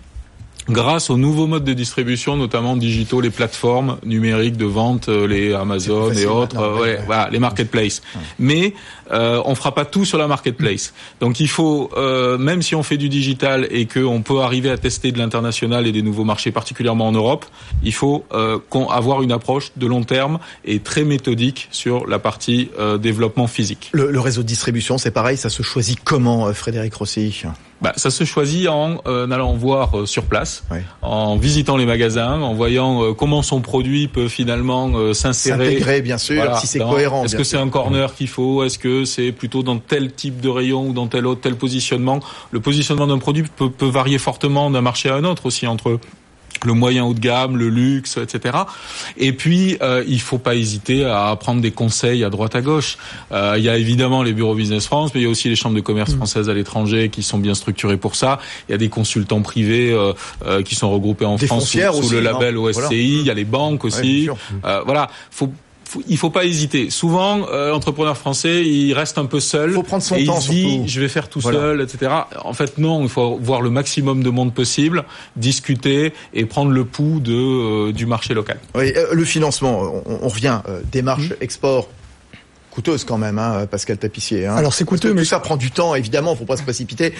grâce 0.68 1.10
aux 1.10 1.18
nouveaux 1.18 1.46
modes 1.46 1.64
de 1.64 1.74
distribution, 1.74 2.36
notamment 2.36 2.76
digitaux, 2.76 3.20
les 3.20 3.30
plateformes 3.30 3.98
numériques 4.04 4.56
de 4.56 4.64
vente, 4.64 5.08
euh, 5.08 5.26
les 5.26 5.52
Amazon 5.52 6.10
et 6.12 6.26
autres, 6.26 6.58
euh, 6.58 6.96
voilà, 7.04 7.28
les 7.30 7.38
marketplaces. 7.38 8.00
Mais 8.38 8.72
euh, 9.12 9.42
on 9.44 9.54
fera 9.54 9.74
pas 9.74 9.84
tout 9.84 10.06
sur 10.06 10.16
la 10.16 10.26
marketplace. 10.26 10.94
Donc 11.20 11.38
il 11.38 11.48
faut, 11.48 11.90
euh, 11.96 12.38
même 12.38 12.62
si 12.62 12.74
on 12.74 12.82
fait 12.82 12.96
du 12.96 13.10
digital 13.10 13.66
et 13.70 13.86
qu'on 13.86 14.22
peut 14.22 14.40
arriver 14.40 14.70
à 14.70 14.78
tester 14.78 15.12
de 15.12 15.18
l'international 15.18 15.86
et 15.86 15.92
des 15.92 16.00
nouveaux 16.02 16.24
marchés, 16.24 16.50
particulièrement 16.50 17.08
en 17.08 17.12
Europe, 17.12 17.44
il 17.82 17.92
faut 17.92 18.24
euh, 18.32 18.58
avoir 18.90 19.20
une 19.20 19.32
approche 19.32 19.72
de 19.76 19.86
long 19.86 20.02
terme 20.04 20.38
et 20.64 20.80
très 20.80 21.04
méthodique 21.04 21.68
sur 21.70 22.06
la 22.06 22.18
partie 22.18 22.70
développement 23.00 23.46
physique. 23.46 23.90
Le, 23.92 24.10
le 24.10 24.20
réseau 24.20 24.42
de 24.42 24.46
distribution, 24.46 24.96
c'est 24.96 25.10
pareil, 25.10 25.36
ça 25.36 25.50
se 25.50 25.62
choisit 25.62 25.98
comment, 26.02 26.52
Frédéric 26.54 26.94
Rossi? 26.94 27.42
Bah, 27.80 27.92
ça 27.96 28.10
se 28.10 28.24
choisit 28.24 28.68
en 28.68 29.02
euh, 29.06 29.30
allant 29.30 29.52
voir 29.54 29.98
euh, 29.98 30.06
sur 30.06 30.24
place, 30.24 30.64
en 31.02 31.36
visitant 31.36 31.76
les 31.76 31.86
magasins, 31.86 32.40
en 32.40 32.54
voyant 32.54 33.02
euh, 33.02 33.12
comment 33.12 33.42
son 33.42 33.60
produit 33.60 34.08
peut 34.08 34.28
finalement 34.28 35.12
s'insérer. 35.12 35.66
S'intégrer, 35.66 36.02
bien 36.02 36.18
sûr, 36.18 36.56
si 36.58 36.66
c'est 36.66 36.78
cohérent. 36.78 37.24
Est-ce 37.24 37.36
que 37.36 37.44
c'est 37.44 37.56
un 37.56 37.68
corner 37.68 38.14
qu'il 38.14 38.28
faut? 38.28 38.64
Est-ce 38.64 38.78
que 38.78 39.04
c'est 39.04 39.32
plutôt 39.32 39.62
dans 39.62 39.78
tel 39.78 40.12
type 40.12 40.40
de 40.40 40.48
rayon 40.48 40.88
ou 40.88 40.92
dans 40.92 41.06
tel 41.06 41.26
autre 41.26 41.40
tel 41.40 41.56
positionnement? 41.56 42.20
Le 42.52 42.60
positionnement 42.60 43.06
d'un 43.06 43.18
produit 43.18 43.44
peut, 43.56 43.70
peut 43.70 43.86
varier 43.86 44.18
fortement 44.18 44.70
d'un 44.70 44.80
marché 44.80 45.08
à 45.08 45.16
un 45.16 45.24
autre 45.24 45.46
aussi 45.46 45.66
entre 45.66 45.98
le 46.64 46.72
moyen 46.72 47.04
haut 47.04 47.14
de 47.14 47.20
gamme, 47.20 47.56
le 47.56 47.68
luxe, 47.68 48.16
etc. 48.16 48.58
Et 49.16 49.32
puis, 49.32 49.76
euh, 49.82 50.04
il 50.06 50.20
faut 50.20 50.38
pas 50.38 50.54
hésiter 50.54 51.04
à 51.04 51.34
prendre 51.36 51.60
des 51.60 51.70
conseils 51.70 52.24
à 52.24 52.30
droite 52.30 52.54
à 52.54 52.62
gauche. 52.62 52.96
Euh, 53.32 53.54
il 53.56 53.64
y 53.64 53.68
a 53.68 53.76
évidemment 53.76 54.22
les 54.22 54.32
bureaux 54.32 54.54
Business 54.54 54.86
France, 54.86 55.12
mais 55.14 55.20
il 55.20 55.24
y 55.24 55.26
a 55.26 55.30
aussi 55.30 55.48
les 55.48 55.56
chambres 55.56 55.76
de 55.76 55.80
commerce 55.80 56.12
mm. 56.12 56.16
françaises 56.16 56.48
à 56.48 56.54
l'étranger 56.54 57.08
qui 57.08 57.22
sont 57.22 57.38
bien 57.38 57.54
structurées 57.54 57.96
pour 57.96 58.14
ça. 58.14 58.38
Il 58.68 58.72
y 58.72 58.74
a 58.74 58.78
des 58.78 58.88
consultants 58.88 59.42
privés 59.42 59.92
euh, 59.92 60.12
euh 60.46 60.62
qui 60.62 60.74
sont 60.74 60.90
regroupés 60.90 61.24
en 61.24 61.36
France 61.38 61.70
sous, 61.70 62.10
le 62.10 62.20
label 62.20 62.56
OSCI. 62.56 63.20
Il 63.20 63.26
y 63.26 63.30
a 63.30 63.34
les 63.34 63.44
banques 63.44 63.84
aussi. 63.84 64.28
Euh, 64.64 64.80
voilà, 64.84 65.10
faut 65.30 65.52
il 66.08 66.16
faut 66.18 66.30
pas 66.30 66.44
hésiter. 66.44 66.90
Souvent, 66.90 67.48
euh, 67.48 67.70
l'entrepreneur 67.70 68.16
français, 68.16 68.64
il 68.64 68.92
reste 68.94 69.18
un 69.18 69.26
peu 69.26 69.40
seul. 69.40 69.70
Il 69.70 69.74
faut 69.74 69.82
prendre 69.82 70.02
son 70.02 70.16
et 70.16 70.24
temps. 70.24 70.38
Il 70.38 70.42
se 70.42 70.50
dit, 70.50 70.88
je 70.88 71.00
vais 71.00 71.08
faire 71.08 71.28
tout 71.28 71.40
seul, 71.40 71.80
etc. 71.80 72.12
En 72.42 72.52
fait, 72.52 72.78
non. 72.78 73.02
Il 73.02 73.08
faut 73.08 73.38
voir 73.40 73.60
le 73.60 73.70
maximum 73.70 74.22
de 74.22 74.30
monde 74.30 74.54
possible, 74.54 75.04
discuter 75.36 76.12
et 76.32 76.46
prendre 76.46 76.70
le 76.70 76.84
pouls 76.84 77.20
de 77.20 77.32
euh, 77.32 77.92
du 77.92 78.06
marché 78.06 78.34
local. 78.34 78.58
Oui, 78.74 78.92
euh, 78.96 79.12
le 79.12 79.24
financement. 79.24 80.02
On, 80.06 80.28
revient. 80.28 80.60
démarche, 80.90 81.30
mmh. 81.30 81.36
export, 81.40 81.88
coûteuse 82.70 83.04
quand 83.04 83.18
même, 83.18 83.38
hein, 83.38 83.66
Pascal 83.70 83.98
Tapissier. 83.98 84.46
Hein. 84.46 84.56
Alors 84.56 84.74
c'est 84.74 84.84
coûteux, 84.84 85.14
mais 85.14 85.24
ça 85.24 85.38
prend 85.38 85.56
du 85.56 85.70
temps. 85.70 85.94
Évidemment, 85.94 86.34
faut 86.34 86.44
pas 86.44 86.56
se 86.56 86.62
précipiter. 86.62 87.14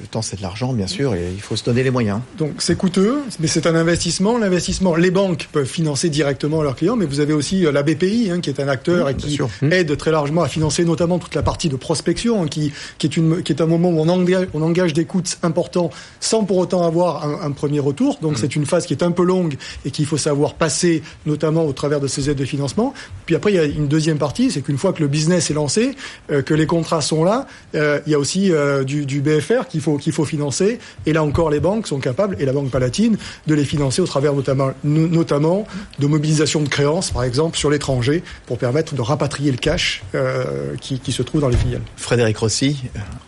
Le 0.00 0.06
temps, 0.06 0.22
c'est 0.22 0.36
de 0.36 0.42
l'argent, 0.42 0.72
bien 0.72 0.86
sûr, 0.86 1.14
et 1.14 1.30
il 1.30 1.40
faut 1.42 1.56
se 1.56 1.64
donner 1.64 1.82
les 1.82 1.90
moyens. 1.90 2.20
Donc, 2.38 2.52
c'est 2.58 2.76
coûteux, 2.76 3.18
mais 3.38 3.48
c'est 3.48 3.66
un 3.66 3.74
investissement. 3.74 4.38
L'investissement, 4.38 4.96
les 4.96 5.10
banques 5.10 5.48
peuvent 5.52 5.66
financer 5.66 6.08
directement 6.08 6.62
leurs 6.62 6.74
clients, 6.74 6.96
mais 6.96 7.04
vous 7.04 7.20
avez 7.20 7.34
aussi 7.34 7.66
euh, 7.66 7.72
la 7.72 7.82
BPI, 7.82 8.30
hein, 8.30 8.40
qui 8.40 8.48
est 8.48 8.60
un 8.60 8.68
acteur 8.68 9.10
et 9.10 9.14
qui 9.14 9.38
mmh. 9.38 9.72
aide 9.72 9.94
très 9.98 10.10
largement 10.10 10.42
à 10.42 10.48
financer 10.48 10.86
notamment 10.86 11.18
toute 11.18 11.34
la 11.34 11.42
partie 11.42 11.68
de 11.68 11.76
prospection, 11.76 12.42
hein, 12.42 12.48
qui, 12.48 12.72
qui, 12.96 13.06
est 13.06 13.16
une, 13.16 13.42
qui 13.42 13.52
est 13.52 13.60
un 13.60 13.66
moment 13.66 13.90
où 13.90 14.00
on 14.00 14.08
engage, 14.08 14.48
on 14.54 14.62
engage 14.62 14.94
des 14.94 15.04
coûts 15.04 15.22
importants 15.42 15.90
sans 16.18 16.44
pour 16.44 16.56
autant 16.56 16.82
avoir 16.86 17.44
un, 17.44 17.50
premier 17.50 17.80
retour. 17.80 18.18
Donc, 18.22 18.32
mmh. 18.32 18.40
c'est 18.40 18.56
une 18.56 18.64
phase 18.64 18.86
qui 18.86 18.94
est 18.94 19.02
un 19.02 19.10
peu 19.10 19.24
longue 19.24 19.56
et 19.84 19.90
qu'il 19.90 20.06
faut 20.06 20.16
savoir 20.16 20.54
passer, 20.54 21.02
notamment 21.26 21.66
au 21.66 21.74
travers 21.74 22.00
de 22.00 22.06
ces 22.06 22.30
aides 22.30 22.38
de 22.38 22.44
financement. 22.46 22.94
Puis 23.26 23.34
après, 23.34 23.52
il 23.52 23.56
y 23.56 23.58
a 23.58 23.64
une 23.64 23.88
deuxième 23.88 24.18
partie, 24.18 24.50
c'est 24.50 24.62
qu'une 24.62 24.78
fois 24.78 24.94
que 24.94 25.02
le 25.02 25.08
business 25.08 25.50
est 25.50 25.54
lancé, 25.54 25.94
euh, 26.30 26.40
que 26.40 26.54
les 26.54 26.66
contrats 26.66 27.02
sont 27.02 27.22
là, 27.22 27.46
euh, 27.74 28.00
il 28.06 28.12
y 28.12 28.14
a 28.14 28.18
aussi 28.18 28.50
du, 28.86 29.04
du 29.04 29.20
BFR 29.20 29.66
qu'il 29.68 29.80
faut 29.82 29.89
qu'il 29.96 30.12
faut 30.12 30.24
financer. 30.24 30.78
Et 31.06 31.12
là 31.12 31.22
encore, 31.22 31.50
les 31.50 31.60
banques 31.60 31.86
sont 31.86 31.98
capables, 31.98 32.36
et 32.38 32.44
la 32.44 32.52
Banque 32.52 32.70
Palatine, 32.70 33.16
de 33.46 33.54
les 33.54 33.64
financer 33.64 34.02
au 34.02 34.06
travers 34.06 34.34
notamment, 34.34 34.70
notamment 34.84 35.66
de 35.98 36.06
mobilisation 36.06 36.62
de 36.62 36.68
créances, 36.68 37.10
par 37.10 37.24
exemple, 37.24 37.56
sur 37.56 37.70
l'étranger, 37.70 38.22
pour 38.46 38.58
permettre 38.58 38.94
de 38.94 39.00
rapatrier 39.00 39.50
le 39.50 39.56
cash 39.56 40.02
euh, 40.14 40.74
qui, 40.80 40.98
qui, 41.00 41.12
se 41.12 41.22
trouve 41.22 41.40
dans 41.40 41.48
les 41.48 41.56
filiales. 41.56 41.82
Frédéric 41.96 42.38
Rossi, 42.38 42.84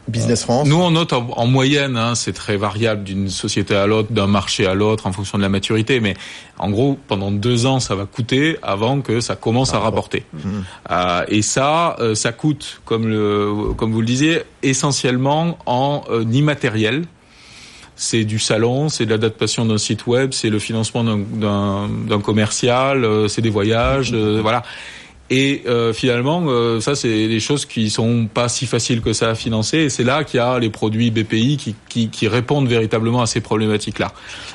Business 0.09 0.43
France. 0.43 0.69
Nous, 0.69 0.77
on 0.77 0.91
note 0.91 1.13
en, 1.13 1.47
moyenne, 1.47 1.97
hein, 1.97 2.15
c'est 2.15 2.33
très 2.33 2.57
variable 2.57 3.05
d'une 3.05 3.29
société 3.29 3.75
à 3.75 3.87
l'autre, 3.87 4.13
d'un 4.13 4.27
marché 4.27 4.67
à 4.67 4.75
l'autre, 4.75 5.07
en 5.07 5.13
fonction 5.13 5.39
de 5.39 5.43
la 5.43 5.49
maturité, 5.49 6.01
mais 6.01 6.15
en 6.59 6.71
gros, 6.71 6.99
pendant 7.09 7.31
deux 7.31 7.67
ans, 7.67 7.81
ça 7.81 7.95
va 7.95 8.07
coûter 8.07 8.57
avant 8.63 9.01
que 9.01 9.21
ça 9.21 9.37
commence 9.37 9.75
à 9.75 9.79
ah, 9.79 9.81
rapporter. 9.81 10.25
Mmh. 10.33 10.49
Euh, 10.91 11.25
et 11.29 11.43
ça, 11.43 11.97
euh, 11.99 12.15
ça 12.15 12.33
coûte, 12.33 12.81
comme, 12.85 13.09
le, 13.09 13.73
comme 13.77 13.93
vous 13.93 14.01
le 14.01 14.07
disiez, 14.07 14.43
essentiellement 14.63 15.59
en 15.67 16.05
euh, 16.11 16.25
immatériel. 16.33 17.05
C'est 17.95 18.25
du 18.25 18.39
salon, 18.39 18.89
c'est 18.89 19.05
de 19.05 19.11
l'adaptation 19.11 19.65
d'un 19.67 19.79
site 19.79 20.07
web, 20.07 20.33
c'est 20.33 20.51
le 20.51 20.59
financement 20.59 21.05
d'un 21.05 22.21
commercial, 22.21 23.05
euh, 23.05 23.29
c'est 23.29 23.43
des 23.43 23.51
voyages, 23.51 24.13
euh, 24.13 24.41
voilà. 24.43 24.63
Et 25.31 25.63
finalement, 25.95 26.43
euh, 26.49 26.81
ça 26.81 26.95
c'est 26.95 27.27
des 27.27 27.41
choses 27.41 27.65
qui 27.65 27.89
sont 27.89 28.27
pas 28.27 28.51
si 28.51 28.67
faciles 28.67 29.01
que 29.01 29.15
ça 29.15 29.31
à 29.31 29.35
financer. 29.35 29.79
Et 29.79 29.89
c'est 29.89 30.05
là 30.05 30.25
qu'il 30.25 30.37
y 30.37 30.41
a 30.41 30.59
les 30.59 30.69
produits 30.69 31.11
BPI 31.11 31.57
qui, 31.57 31.75
qui, 31.89 32.11
qui 32.11 32.29
répondent 32.29 32.69
véritablement 32.69 33.23
à 33.23 33.27
ces 33.27 33.41
problématiques-là. 33.41 34.13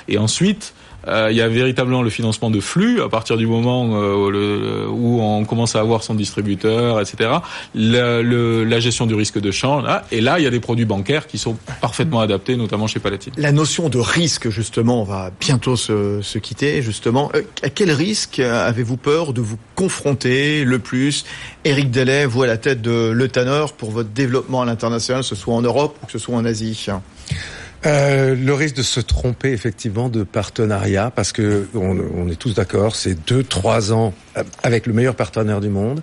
Et 0.07 0.19
ensuite, 0.19 0.75
il 1.07 1.35
y 1.35 1.41
a 1.41 1.47
véritablement 1.47 2.01
le 2.01 2.09
financement 2.09 2.49
de 2.49 2.59
flux 2.59 3.01
à 3.01 3.09
partir 3.09 3.37
du 3.37 3.47
moment 3.47 3.89
euh, 3.93 4.87
où 4.87 5.21
on 5.21 5.45
commence 5.45 5.75
à 5.75 5.79
avoir 5.79 6.03
son 6.03 6.15
distributeur, 6.15 6.99
etc. 7.01 7.29
La, 7.75 8.79
gestion 8.79 9.07
du 9.07 9.15
risque 9.15 9.39
de 9.39 9.51
change. 9.51 9.83
Et 10.11 10.21
là, 10.21 10.39
il 10.39 10.43
y 10.43 10.47
a 10.47 10.51
des 10.51 10.59
produits 10.59 10.85
bancaires 10.85 11.27
qui 11.27 11.37
sont 11.37 11.57
parfaitement 11.81 12.19
adaptés, 12.19 12.55
notamment 12.55 12.87
chez 12.87 12.99
Palatine. 12.99 13.33
La 13.37 13.51
notion 13.51 13.89
de 13.89 13.97
risque, 13.97 14.49
justement, 14.49 15.03
va 15.03 15.31
bientôt 15.39 15.75
se, 15.75 16.37
quitter. 16.37 16.81
Justement, 16.81 17.31
euh, 17.35 17.41
à 17.63 17.69
quel 17.69 17.91
risque 17.91 18.39
avez-vous 18.39 18.97
peur 18.97 19.33
de 19.33 19.41
vous 19.41 19.57
confronter 19.75 20.63
le 20.63 20.79
plus? 20.79 21.25
Éric 21.65 21.91
Delay, 21.91 22.25
vous 22.25 22.43
à 22.43 22.47
la 22.47 22.57
tête 22.57 22.81
de 22.81 23.09
Le 23.09 23.27
Tanner 23.27 23.65
pour 23.77 23.91
votre 23.91 24.09
développement 24.09 24.61
à 24.61 24.65
l'international, 24.65 25.21
que 25.21 25.27
ce 25.27 25.35
soit 25.35 25.55
en 25.55 25.61
Europe 25.61 25.97
ou 26.01 26.05
que 26.05 26.11
ce 26.11 26.19
soit 26.19 26.35
en 26.35 26.45
Asie 26.45 26.75
euh, 27.85 28.35
le 28.35 28.53
risque 28.53 28.75
de 28.75 28.83
se 28.83 28.99
tromper 28.99 29.51
effectivement 29.51 30.09
de 30.09 30.23
partenariat, 30.23 31.11
parce 31.15 31.31
que 31.31 31.67
on, 31.75 31.97
on 32.15 32.29
est 32.29 32.35
tous 32.35 32.53
d'accord, 32.53 32.95
c'est 32.95 33.15
deux, 33.27 33.43
trois 33.43 33.93
ans 33.93 34.13
avec 34.63 34.87
le 34.87 34.93
meilleur 34.93 35.15
partenaire 35.15 35.61
du 35.61 35.69
monde. 35.69 36.01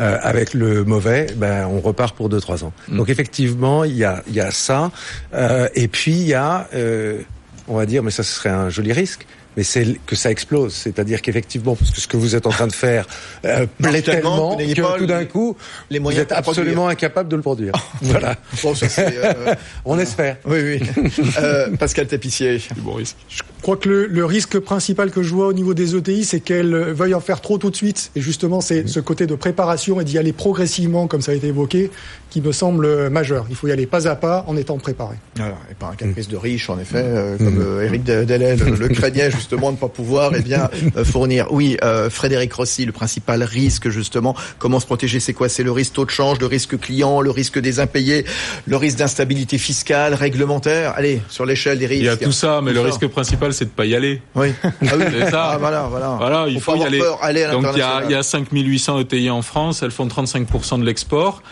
Euh, 0.00 0.18
avec 0.22 0.54
le 0.54 0.82
mauvais, 0.82 1.28
ben 1.36 1.68
on 1.68 1.78
repart 1.78 2.16
pour 2.16 2.28
deux 2.28 2.40
trois 2.40 2.64
ans. 2.64 2.72
Mm. 2.88 2.96
Donc 2.96 3.08
effectivement, 3.10 3.84
il 3.84 3.96
y 3.96 4.02
a, 4.02 4.24
il 4.26 4.34
y 4.34 4.40
a 4.40 4.50
ça, 4.50 4.90
euh, 5.34 5.68
et 5.76 5.86
puis 5.86 6.10
il 6.10 6.26
y 6.26 6.34
a, 6.34 6.68
euh, 6.74 7.20
on 7.68 7.76
va 7.76 7.86
dire, 7.86 8.02
mais 8.02 8.10
ça 8.10 8.24
ce 8.24 8.32
serait 8.32 8.50
un 8.50 8.70
joli 8.70 8.92
risque, 8.92 9.24
mais 9.56 9.62
c'est 9.62 9.98
que 10.06 10.16
ça 10.16 10.30
explose. 10.30 10.74
C'est-à-dire 10.74 11.22
qu'effectivement, 11.22 11.74
parce 11.74 11.90
que 11.90 12.00
ce 12.00 12.08
que 12.08 12.16
vous 12.16 12.34
êtes 12.34 12.46
en 12.46 12.50
train 12.50 12.66
de 12.66 12.72
faire 12.72 13.06
euh, 13.44 13.66
plaît 13.82 14.02
tellement 14.02 14.56
que 14.56 14.98
tout 14.98 15.06
d'un 15.06 15.24
coup, 15.24 15.56
les 15.90 15.98
vous 15.98 16.18
êtes 16.18 16.32
absolument 16.32 16.88
incapable 16.88 17.28
de 17.28 17.36
le 17.36 17.42
produire. 17.42 17.72
voilà. 18.02 18.36
Euh, 18.64 19.54
On 19.84 19.98
espère. 19.98 20.36
Oui, 20.44 20.58
oui. 20.62 21.10
euh, 21.38 21.76
Pascal 21.76 22.06
Tapissier. 22.06 22.60
Bon 22.78 22.94
risque. 22.94 23.16
Je 23.28 23.42
crois 23.62 23.76
que 23.76 23.88
le, 23.88 24.06
le, 24.06 24.24
risque 24.24 24.58
principal 24.58 25.10
que 25.10 25.22
je 25.22 25.34
vois 25.34 25.46
au 25.46 25.52
niveau 25.52 25.74
des 25.74 25.96
ETI, 25.96 26.24
c'est 26.24 26.40
qu'elles 26.40 26.74
veuillent 26.74 27.14
en 27.14 27.20
faire 27.20 27.40
trop 27.40 27.58
tout 27.58 27.70
de 27.70 27.76
suite. 27.76 28.10
Et 28.14 28.20
justement, 28.20 28.60
c'est 28.60 28.86
ce 28.88 29.00
côté 29.00 29.26
de 29.26 29.34
préparation 29.34 30.00
et 30.00 30.04
d'y 30.04 30.18
aller 30.18 30.32
progressivement, 30.32 31.06
comme 31.06 31.22
ça 31.22 31.32
a 31.32 31.34
été 31.34 31.48
évoqué, 31.48 31.90
qui 32.34 32.40
me 32.40 32.50
semble 32.50 33.10
majeur. 33.10 33.46
Il 33.48 33.54
faut 33.54 33.68
y 33.68 33.70
aller 33.70 33.86
pas 33.86 34.08
à 34.08 34.16
pas 34.16 34.44
en 34.48 34.56
étant 34.56 34.76
préparé. 34.76 35.14
Alors, 35.38 35.56
et 35.70 35.74
pas 35.74 35.86
un 35.86 35.94
caprice 35.94 36.26
de 36.26 36.36
riche, 36.36 36.68
en 36.68 36.80
effet, 36.80 37.04
euh, 37.04 37.38
comme 37.38 37.60
mmh. 37.60 37.82
Eric 37.84 38.02
Delay 38.02 38.56
le, 38.56 38.74
le 38.74 38.88
craignait 38.88 39.30
justement 39.30 39.68
de 39.68 39.76
ne 39.76 39.80
pas 39.80 39.86
pouvoir 39.86 40.32
eh 40.34 40.42
bien 40.42 40.68
euh, 40.96 41.04
fournir. 41.04 41.46
Oui, 41.52 41.76
euh, 41.84 42.10
Frédéric 42.10 42.52
Rossi, 42.52 42.86
le 42.86 42.90
principal 42.90 43.44
risque 43.44 43.88
justement, 43.88 44.34
comment 44.58 44.80
se 44.80 44.86
protéger, 44.86 45.20
c'est 45.20 45.32
quoi? 45.32 45.48
C'est 45.48 45.62
le 45.62 45.70
risque 45.70 45.92
taux 45.92 46.04
de 46.04 46.10
change, 46.10 46.40
le 46.40 46.46
risque 46.46 46.76
client, 46.76 47.20
le 47.20 47.30
risque 47.30 47.60
des 47.60 47.78
impayés, 47.78 48.24
le 48.66 48.76
risque 48.76 48.98
d'instabilité 48.98 49.56
fiscale, 49.56 50.14
réglementaire. 50.14 50.94
Allez, 50.96 51.22
sur 51.28 51.46
l'échelle 51.46 51.78
des 51.78 51.86
risques. 51.86 52.02
Il 52.02 52.06
y 52.06 52.08
a 52.08 52.16
tout 52.16 52.32
ça, 52.32 52.60
mais 52.64 52.72
le 52.72 52.80
risque 52.80 53.06
principal, 53.06 53.54
c'est 53.54 53.66
de 53.66 53.70
pas 53.70 53.86
y 53.86 53.94
aller. 53.94 54.20
Oui. 54.34 54.48
Ah 54.64 54.96
oui. 54.98 55.04
c'est 55.08 55.30
ça. 55.30 55.50
Ah, 55.52 55.58
voilà, 55.58 55.82
voilà. 55.88 56.16
Voilà, 56.18 56.46
il 56.48 56.60
faut, 56.60 56.74
y 56.74 56.82
aller. 56.82 57.00
aller 57.22 57.46
donc 57.46 57.64
il 57.72 57.78
y 57.78 57.82
a, 57.82 58.02
il 58.04 58.10
y 58.10 58.14
a 58.14 58.22
5800 58.24 59.00
ETI 59.00 59.30
en 59.30 59.40
France, 59.40 59.82
elles 59.82 59.92
font 59.92 60.06
35% 60.06 60.80
de 60.80 60.84
l'export. 60.84 61.42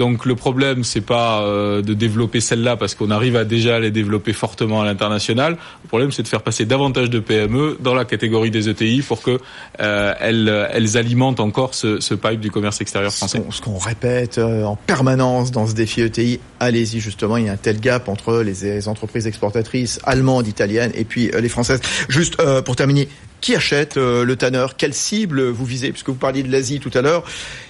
Donc 0.00 0.24
le 0.24 0.34
problème, 0.34 0.82
c'est 0.82 1.02
pas 1.02 1.42
euh, 1.42 1.82
de 1.82 1.92
développer 1.92 2.40
celle-là 2.40 2.78
parce 2.78 2.94
qu'on 2.94 3.10
arrive 3.10 3.36
à 3.36 3.44
déjà 3.44 3.78
les 3.78 3.90
développer 3.90 4.32
fortement 4.32 4.80
à 4.80 4.86
l'international. 4.86 5.58
Le 5.84 5.88
problème, 5.88 6.10
c'est 6.10 6.22
de 6.22 6.28
faire 6.28 6.40
passer 6.40 6.64
davantage 6.64 7.10
de 7.10 7.18
PME 7.18 7.76
dans 7.80 7.92
la 7.92 8.06
catégorie 8.06 8.50
des 8.50 8.70
ETI 8.70 9.02
pour 9.02 9.20
que 9.20 9.38
euh, 9.80 10.14
elles, 10.18 10.68
elles, 10.72 10.96
alimentent 10.96 11.38
encore 11.38 11.74
ce, 11.74 12.00
ce, 12.00 12.14
pipe 12.14 12.40
du 12.40 12.50
commerce 12.50 12.80
extérieur 12.80 13.12
français. 13.12 13.42
Ce 13.50 13.60
qu'on 13.60 13.76
répète 13.76 14.38
euh, 14.38 14.64
en 14.64 14.74
permanence 14.74 15.50
dans 15.50 15.66
ce 15.66 15.74
défi 15.74 16.00
ETI, 16.00 16.40
allez-y 16.60 16.98
justement, 16.98 17.36
il 17.36 17.44
y 17.44 17.48
a 17.50 17.52
un 17.52 17.58
tel 17.58 17.78
gap 17.78 18.08
entre 18.08 18.40
les, 18.40 18.88
entreprises 18.88 19.26
exportatrices 19.26 20.00
allemandes, 20.04 20.46
italiennes 20.46 20.92
et 20.94 21.04
puis 21.04 21.30
les 21.38 21.50
françaises. 21.50 21.82
Juste 22.08 22.40
euh, 22.40 22.62
pour 22.62 22.74
terminer, 22.74 23.06
qui 23.40 23.54
achète 23.54 23.96
euh, 23.96 24.24
le 24.24 24.36
tanner 24.36 24.66
Quelle 24.76 24.94
cible 24.94 25.48
vous 25.48 25.64
visez? 25.64 25.90
Puisque 25.90 26.08
vous 26.08 26.14
parliez 26.14 26.42
de 26.42 26.50
l'Asie 26.50 26.80
tout 26.80 26.90
à 26.94 27.02
l'heure, 27.02 27.24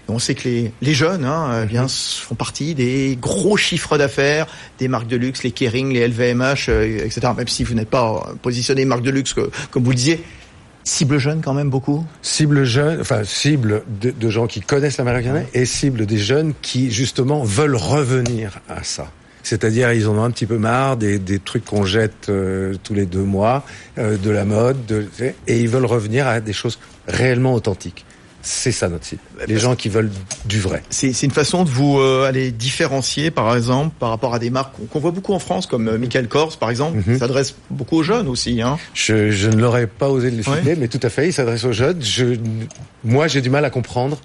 on 0.09 0.19
sait 0.19 0.35
que 0.35 0.49
les, 0.49 0.73
les 0.83 0.95
jeunes 0.95 1.25
hein, 1.25 1.63
eh 1.63 1.67
bien, 1.67 1.87
font 1.89 2.35
partie 2.35 2.75
des 2.75 3.17
gros 3.21 3.57
chiffres 3.57 3.97
d'affaires 3.99 4.47
des 4.79 4.89
marques 4.89 5.09
de 5.09 5.17
luxe, 5.17 5.43
les 5.43 5.53
Kering, 5.53 5.93
les 5.93 6.07
LVMH, 6.09 6.69
euh, 6.69 7.05
etc. 7.05 7.33
Même 7.37 7.49
si 7.49 7.65
vous 7.65 7.75
n'êtes 7.75 7.91
pas 7.91 8.33
positionné 8.43 8.85
marque 8.85 9.03
de 9.03 9.11
luxe, 9.11 9.35
comme 9.71 9.85
vous 9.85 9.91
le 9.91 9.97
disiez. 9.97 10.25
Cible 10.83 11.19
jeune 11.19 11.43
quand 11.43 11.53
même 11.53 11.69
beaucoup? 11.69 12.07
Cible 12.23 12.65
jeune, 12.65 13.01
enfin 13.01 13.23
cible 13.23 13.83
de, 14.01 14.11
de 14.11 14.31
gens 14.31 14.47
qui 14.47 14.61
connaissent 14.61 14.97
l'américain 14.97 15.45
et 15.53 15.67
cible 15.67 16.07
des 16.07 16.17
jeunes 16.19 16.55
qui 16.63 16.91
justement 16.91 17.45
veulent 17.45 17.77
revenir 17.77 18.61
à 18.69 18.83
ça. 18.83 19.13
C'est-à-dire, 19.43 19.93
ils 19.93 20.09
en 20.09 20.17
ont 20.17 20.25
un 20.25 20.31
petit 20.31 20.47
peu 20.47 20.59
marre 20.59 20.97
des, 20.97 21.19
des 21.19 21.39
trucs 21.39 21.65
qu'on 21.65 21.85
jette 21.85 22.29
euh, 22.29 22.75
tous 22.83 22.95
les 22.95 23.07
deux 23.07 23.23
mois, 23.23 23.65
euh, 23.99 24.17
de 24.17 24.31
la 24.31 24.45
mode, 24.45 24.87
de, 24.87 25.07
et 25.47 25.61
ils 25.61 25.69
veulent 25.69 25.87
revenir 25.87 26.27
à 26.27 26.41
des 26.41 26.53
choses 26.53 26.79
réellement 27.07 27.55
authentiques. 27.55 28.05
c'est 28.43 28.73
ça 28.73 28.89
notre 28.89 29.05
cible. 29.05 29.21
Les 29.47 29.59
gens 29.59 29.75
qui 29.75 29.89
veulent 29.89 30.11
du 30.45 30.61
vrai. 30.61 30.83
C'est 30.91 31.23
une 31.23 31.31
façon 31.31 31.65
de 31.65 31.71
vous 31.71 31.99
euh, 31.99 32.27
aller 32.27 32.53
différencier, 32.53 33.31
par 33.31 33.55
exemple, 33.57 33.95
par 33.99 34.11
rapport 34.11 34.35
à 34.35 34.39
des 34.39 34.51
marques 34.51 34.75
qu'on 34.91 35.01
voit 35.01 35.11
beaucoup 35.11 35.33
en 35.35 35.39
France, 35.39 35.67
comme 35.67 35.97
Michael 35.97 36.29
Kors, 36.29 36.57
par 36.59 36.71
exemple, 36.71 36.99
mm 37.07 37.19
s'adresse 37.19 37.55
beaucoup 37.71 37.99
aux 37.99 38.03
jeunes 38.03 38.29
aussi. 38.29 38.63
Hein. 38.63 38.79
Je, 38.95 39.31
je, 39.31 39.49
ne 39.49 39.57
l'aurais 39.57 39.87
pas 39.87 40.09
osé 40.09 40.31
le 40.31 40.43
citer, 40.43 40.77
mais 40.77 40.89
tout 40.89 41.01
à 41.03 41.11
fait, 41.11 41.29
il 41.29 41.33
s'adresse 41.33 41.65
aux 41.65 41.73
jeunes. 41.73 42.01
Je, 42.03 42.37
moi, 43.05 43.29
j'ai 43.29 43.41
du 43.41 43.51
mal 43.51 43.65
à 43.65 43.71
comprendre 43.71 44.19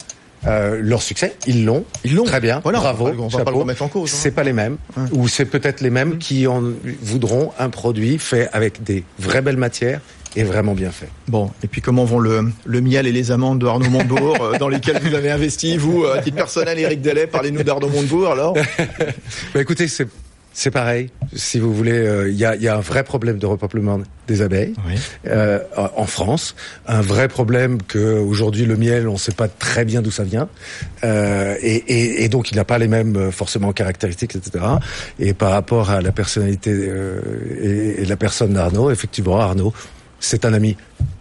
euh, 0.47 0.79
leur 0.81 1.01
succès, 1.01 1.35
ils 1.47 1.65
l'ont. 1.65 1.85
Ils 2.03 2.15
l'ont. 2.15 2.25
Très 2.25 2.39
bien. 2.39 2.59
Voilà, 2.63 2.79
Bravo. 2.79 3.09
On 3.17 3.27
va 3.27 3.43
pas 3.43 3.51
le 3.51 3.57
remettre 3.57 3.81
en 3.81 3.87
cause. 3.87 4.11
Hein. 4.11 4.17
C'est 4.19 4.31
pas 4.31 4.43
les 4.43 4.53
mêmes. 4.53 4.77
Ou 5.11 5.27
c'est 5.27 5.45
peut-être 5.45 5.81
les 5.81 5.89
mêmes 5.89 6.15
mm. 6.15 6.17
qui 6.17 6.47
en 6.47 6.63
voudront 7.01 7.51
un 7.59 7.69
produit 7.69 8.17
fait 8.19 8.49
avec 8.53 8.83
des 8.83 9.03
vraies 9.19 9.41
belles 9.41 9.57
matières 9.57 10.01
est 10.35 10.43
vraiment 10.43 10.73
bien 10.73 10.91
fait. 10.91 11.07
Bon, 11.27 11.49
et 11.63 11.67
puis 11.67 11.81
comment 11.81 12.03
vont 12.03 12.19
le, 12.19 12.51
le 12.65 12.81
miel 12.81 13.07
et 13.07 13.11
les 13.11 13.31
amandes 13.31 13.59
de 13.59 13.65
Arnaud 13.67 13.89
Montebourg, 13.89 14.37
euh, 14.41 14.57
dans 14.57 14.67
lesquels 14.67 14.99
vous 15.01 15.13
avez 15.13 15.31
investi, 15.31 15.77
vous, 15.77 16.05
à 16.05 16.19
titre 16.19 16.35
personnel, 16.35 16.77
Eric 16.77 17.01
Delay, 17.01 17.25
parlez-nous 17.27 17.63
d'Arnaud 17.63 17.87
Montebourg 17.87 18.31
alors 18.31 18.53
bah, 19.53 19.61
Écoutez, 19.61 19.87
c'est 19.87 20.07
c'est 20.57 20.71
pareil. 20.71 21.09
Si 21.35 21.59
vous 21.59 21.73
voulez, 21.73 21.91
euh, 21.91 22.29
il 22.29 22.35
y, 22.37 22.45
a, 22.45 22.55
y, 22.55 22.69
a, 22.69 22.77
un 22.77 22.79
vrai 22.79 23.03
problème 23.03 23.39
de 23.39 23.45
repeuplement 23.45 23.99
des 24.25 24.41
abeilles 24.41 24.73
euh, 25.27 25.59
en 25.75 26.05
France. 26.05 26.55
Un 26.87 27.01
vrai 27.01 27.27
problème 27.27 27.81
que 27.81 28.19
aujourd'hui 28.19 28.65
le 28.65 28.77
miel, 28.77 29.09
on 29.09 29.13
ne 29.13 29.17
sait 29.17 29.33
pas 29.33 29.49
très 29.49 29.83
bien 29.83 30.01
d'où 30.01 30.11
ça 30.11 30.23
vient, 30.23 30.47
euh, 31.03 31.55
et, 31.61 31.75
et, 31.75 32.23
et, 32.23 32.29
donc 32.29 32.51
il 32.51 32.55
n'a 32.55 32.63
pas 32.63 32.77
les 32.77 32.87
mêmes 32.87 33.17
euh, 33.17 33.31
forcément 33.31 33.73
caractéristiques, 33.73 34.37
etc. 34.37 34.63
Et 35.19 35.33
par 35.33 35.51
rapport 35.51 35.91
à 35.91 35.99
la 35.99 36.13
personnalité 36.13 36.71
euh, 36.73 37.19
et, 37.61 38.01
et, 38.03 38.05
la 38.05 38.15
personne 38.15 38.53
d'Arnaud, 38.53 38.91
effectivement, 38.91 39.37
Arnaud 39.37 39.73
c'est 40.21 40.45
un 40.45 40.53
ami 40.53 40.77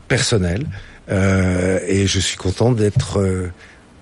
personnel 0.06 0.64
euh, 1.10 1.80
et 1.88 2.06
je 2.06 2.20
suis 2.20 2.36
content 2.36 2.70
d'être 2.70 3.18
euh, 3.18 3.50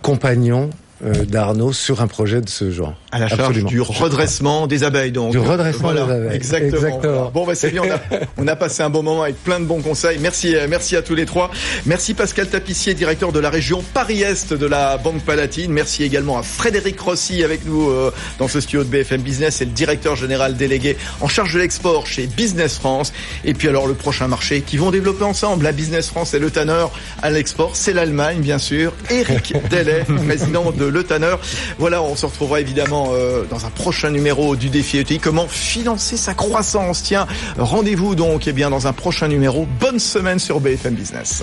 compagnon 0.03 0.69
euh, 0.69 0.82
d'Arnaud 1.03 1.73
sur 1.73 2.01
un 2.01 2.07
projet 2.07 2.41
de 2.41 2.49
ce 2.49 2.71
genre. 2.71 2.95
À 3.11 3.19
la 3.19 3.29
charge 3.29 3.65
du 3.65 3.81
redressement 3.81 4.67
des 4.67 4.85
abeilles, 4.85 5.13
donc. 5.13 5.33
Du 5.33 5.39
redressement 5.39 5.93
des 5.93 6.01
abeilles. 6.01 6.37
Exactement. 6.37 7.31
Bon, 7.33 7.47
bah, 7.47 7.55
c'est 7.55 7.71
bien. 7.71 7.83
On 7.85 7.91
a, 7.91 8.21
on 8.39 8.47
a, 8.47 8.57
passé 8.57 8.83
un 8.83 8.91
bon 8.91 9.03
moment 9.03 9.23
avec 9.23 9.43
plein 9.43 9.61
de 9.61 9.65
bons 9.65 9.83
conseils. 9.83 10.19
Merci, 10.21 10.55
euh, 10.55 10.67
merci 10.69 10.97
à 10.97 11.03
tous 11.03 11.15
les 11.15 11.27
trois. 11.27 11.51
Merci 11.87 12.15
Pascal 12.15 12.49
Tapissier, 12.49 12.95
directeur 12.95 13.33
de 13.33 13.39
la 13.39 13.51
région 13.51 13.83
Paris-Est 13.95 14.55
de 14.55 14.67
la 14.67 14.97
Banque 14.99 15.23
Palatine. 15.23 15.73
Merci 15.73 16.05
également 16.05 16.39
à 16.39 16.43
Frédéric 16.43 17.01
Rossi 17.01 17.43
avec 17.43 17.67
nous 17.67 17.91
euh, 17.91 18.13
dans 18.39 18.49
ce 18.49 18.61
studio 18.61 18.85
de 18.85 18.89
BFM 18.89 19.21
Business 19.21 19.61
et 19.61 19.65
le 19.65 19.73
directeur 19.73 20.17
général 20.17 20.57
délégué 20.57 20.97
en 21.21 21.29
charge 21.29 21.55
de 21.55 21.59
l'export 21.59 22.07
chez 22.07 22.27
Business 22.27 22.77
France. 22.79 23.13
Et 23.45 23.55
puis 23.55 23.69
alors 23.69 23.87
le 23.87 23.95
prochain 23.95 24.29
marché 24.29 24.63
qui 24.63 24.77
vont 24.77 24.91
développer 24.91 25.25
ensemble 25.25 25.65
la 25.65 25.73
Business 25.73 26.09
France 26.09 26.35
et 26.35 26.39
le 26.39 26.51
Tanner 26.51 26.87
à 27.23 27.31
l'export, 27.31 27.75
c'est 27.75 27.93
l'Allemagne 27.93 28.41
bien 28.41 28.59
sûr. 28.59 28.93
Eric 29.11 29.55
Delay, 29.71 30.05
président 30.27 30.71
de 30.71 30.85
le 30.93 31.05
Tanner. 31.05 31.35
Voilà, 31.79 32.03
on 32.03 32.15
se 32.17 32.27
retrouvera 32.27 32.61
évidemment 32.61 33.11
euh, 33.13 33.45
dans 33.51 33.67
un 33.67 33.71
prochain 33.71 34.11
numéro 34.11 34.57
du 34.57 34.69
défi 34.69 34.99
ETI. 34.99 35.19
Comment 35.19 35.49
financer 35.49 36.17
sa 36.17 36.35
croissance? 36.35 37.03
Tiens, 37.03 37.27
rendez-vous 37.59 38.15
donc 38.15 38.47
eh 38.47 38.53
bien 38.53 38.71
dans 38.71 38.87
un 38.87 38.93
prochain 38.93 39.29
numéro. 39.29 39.67
Bonne 39.81 39.99
semaine 39.99 40.39
sur 40.39 40.61
BFM 40.61 40.95
Business. 40.95 41.43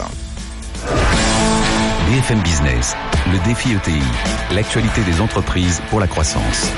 BFM 2.10 2.42
Business, 2.42 2.96
le 3.32 3.38
défi 3.48 3.70
ETI, 3.74 4.02
l'actualité 4.56 5.02
des 5.02 5.22
entreprises 5.22 5.82
pour 5.90 6.00
la 6.00 6.08
croissance. 6.08 6.72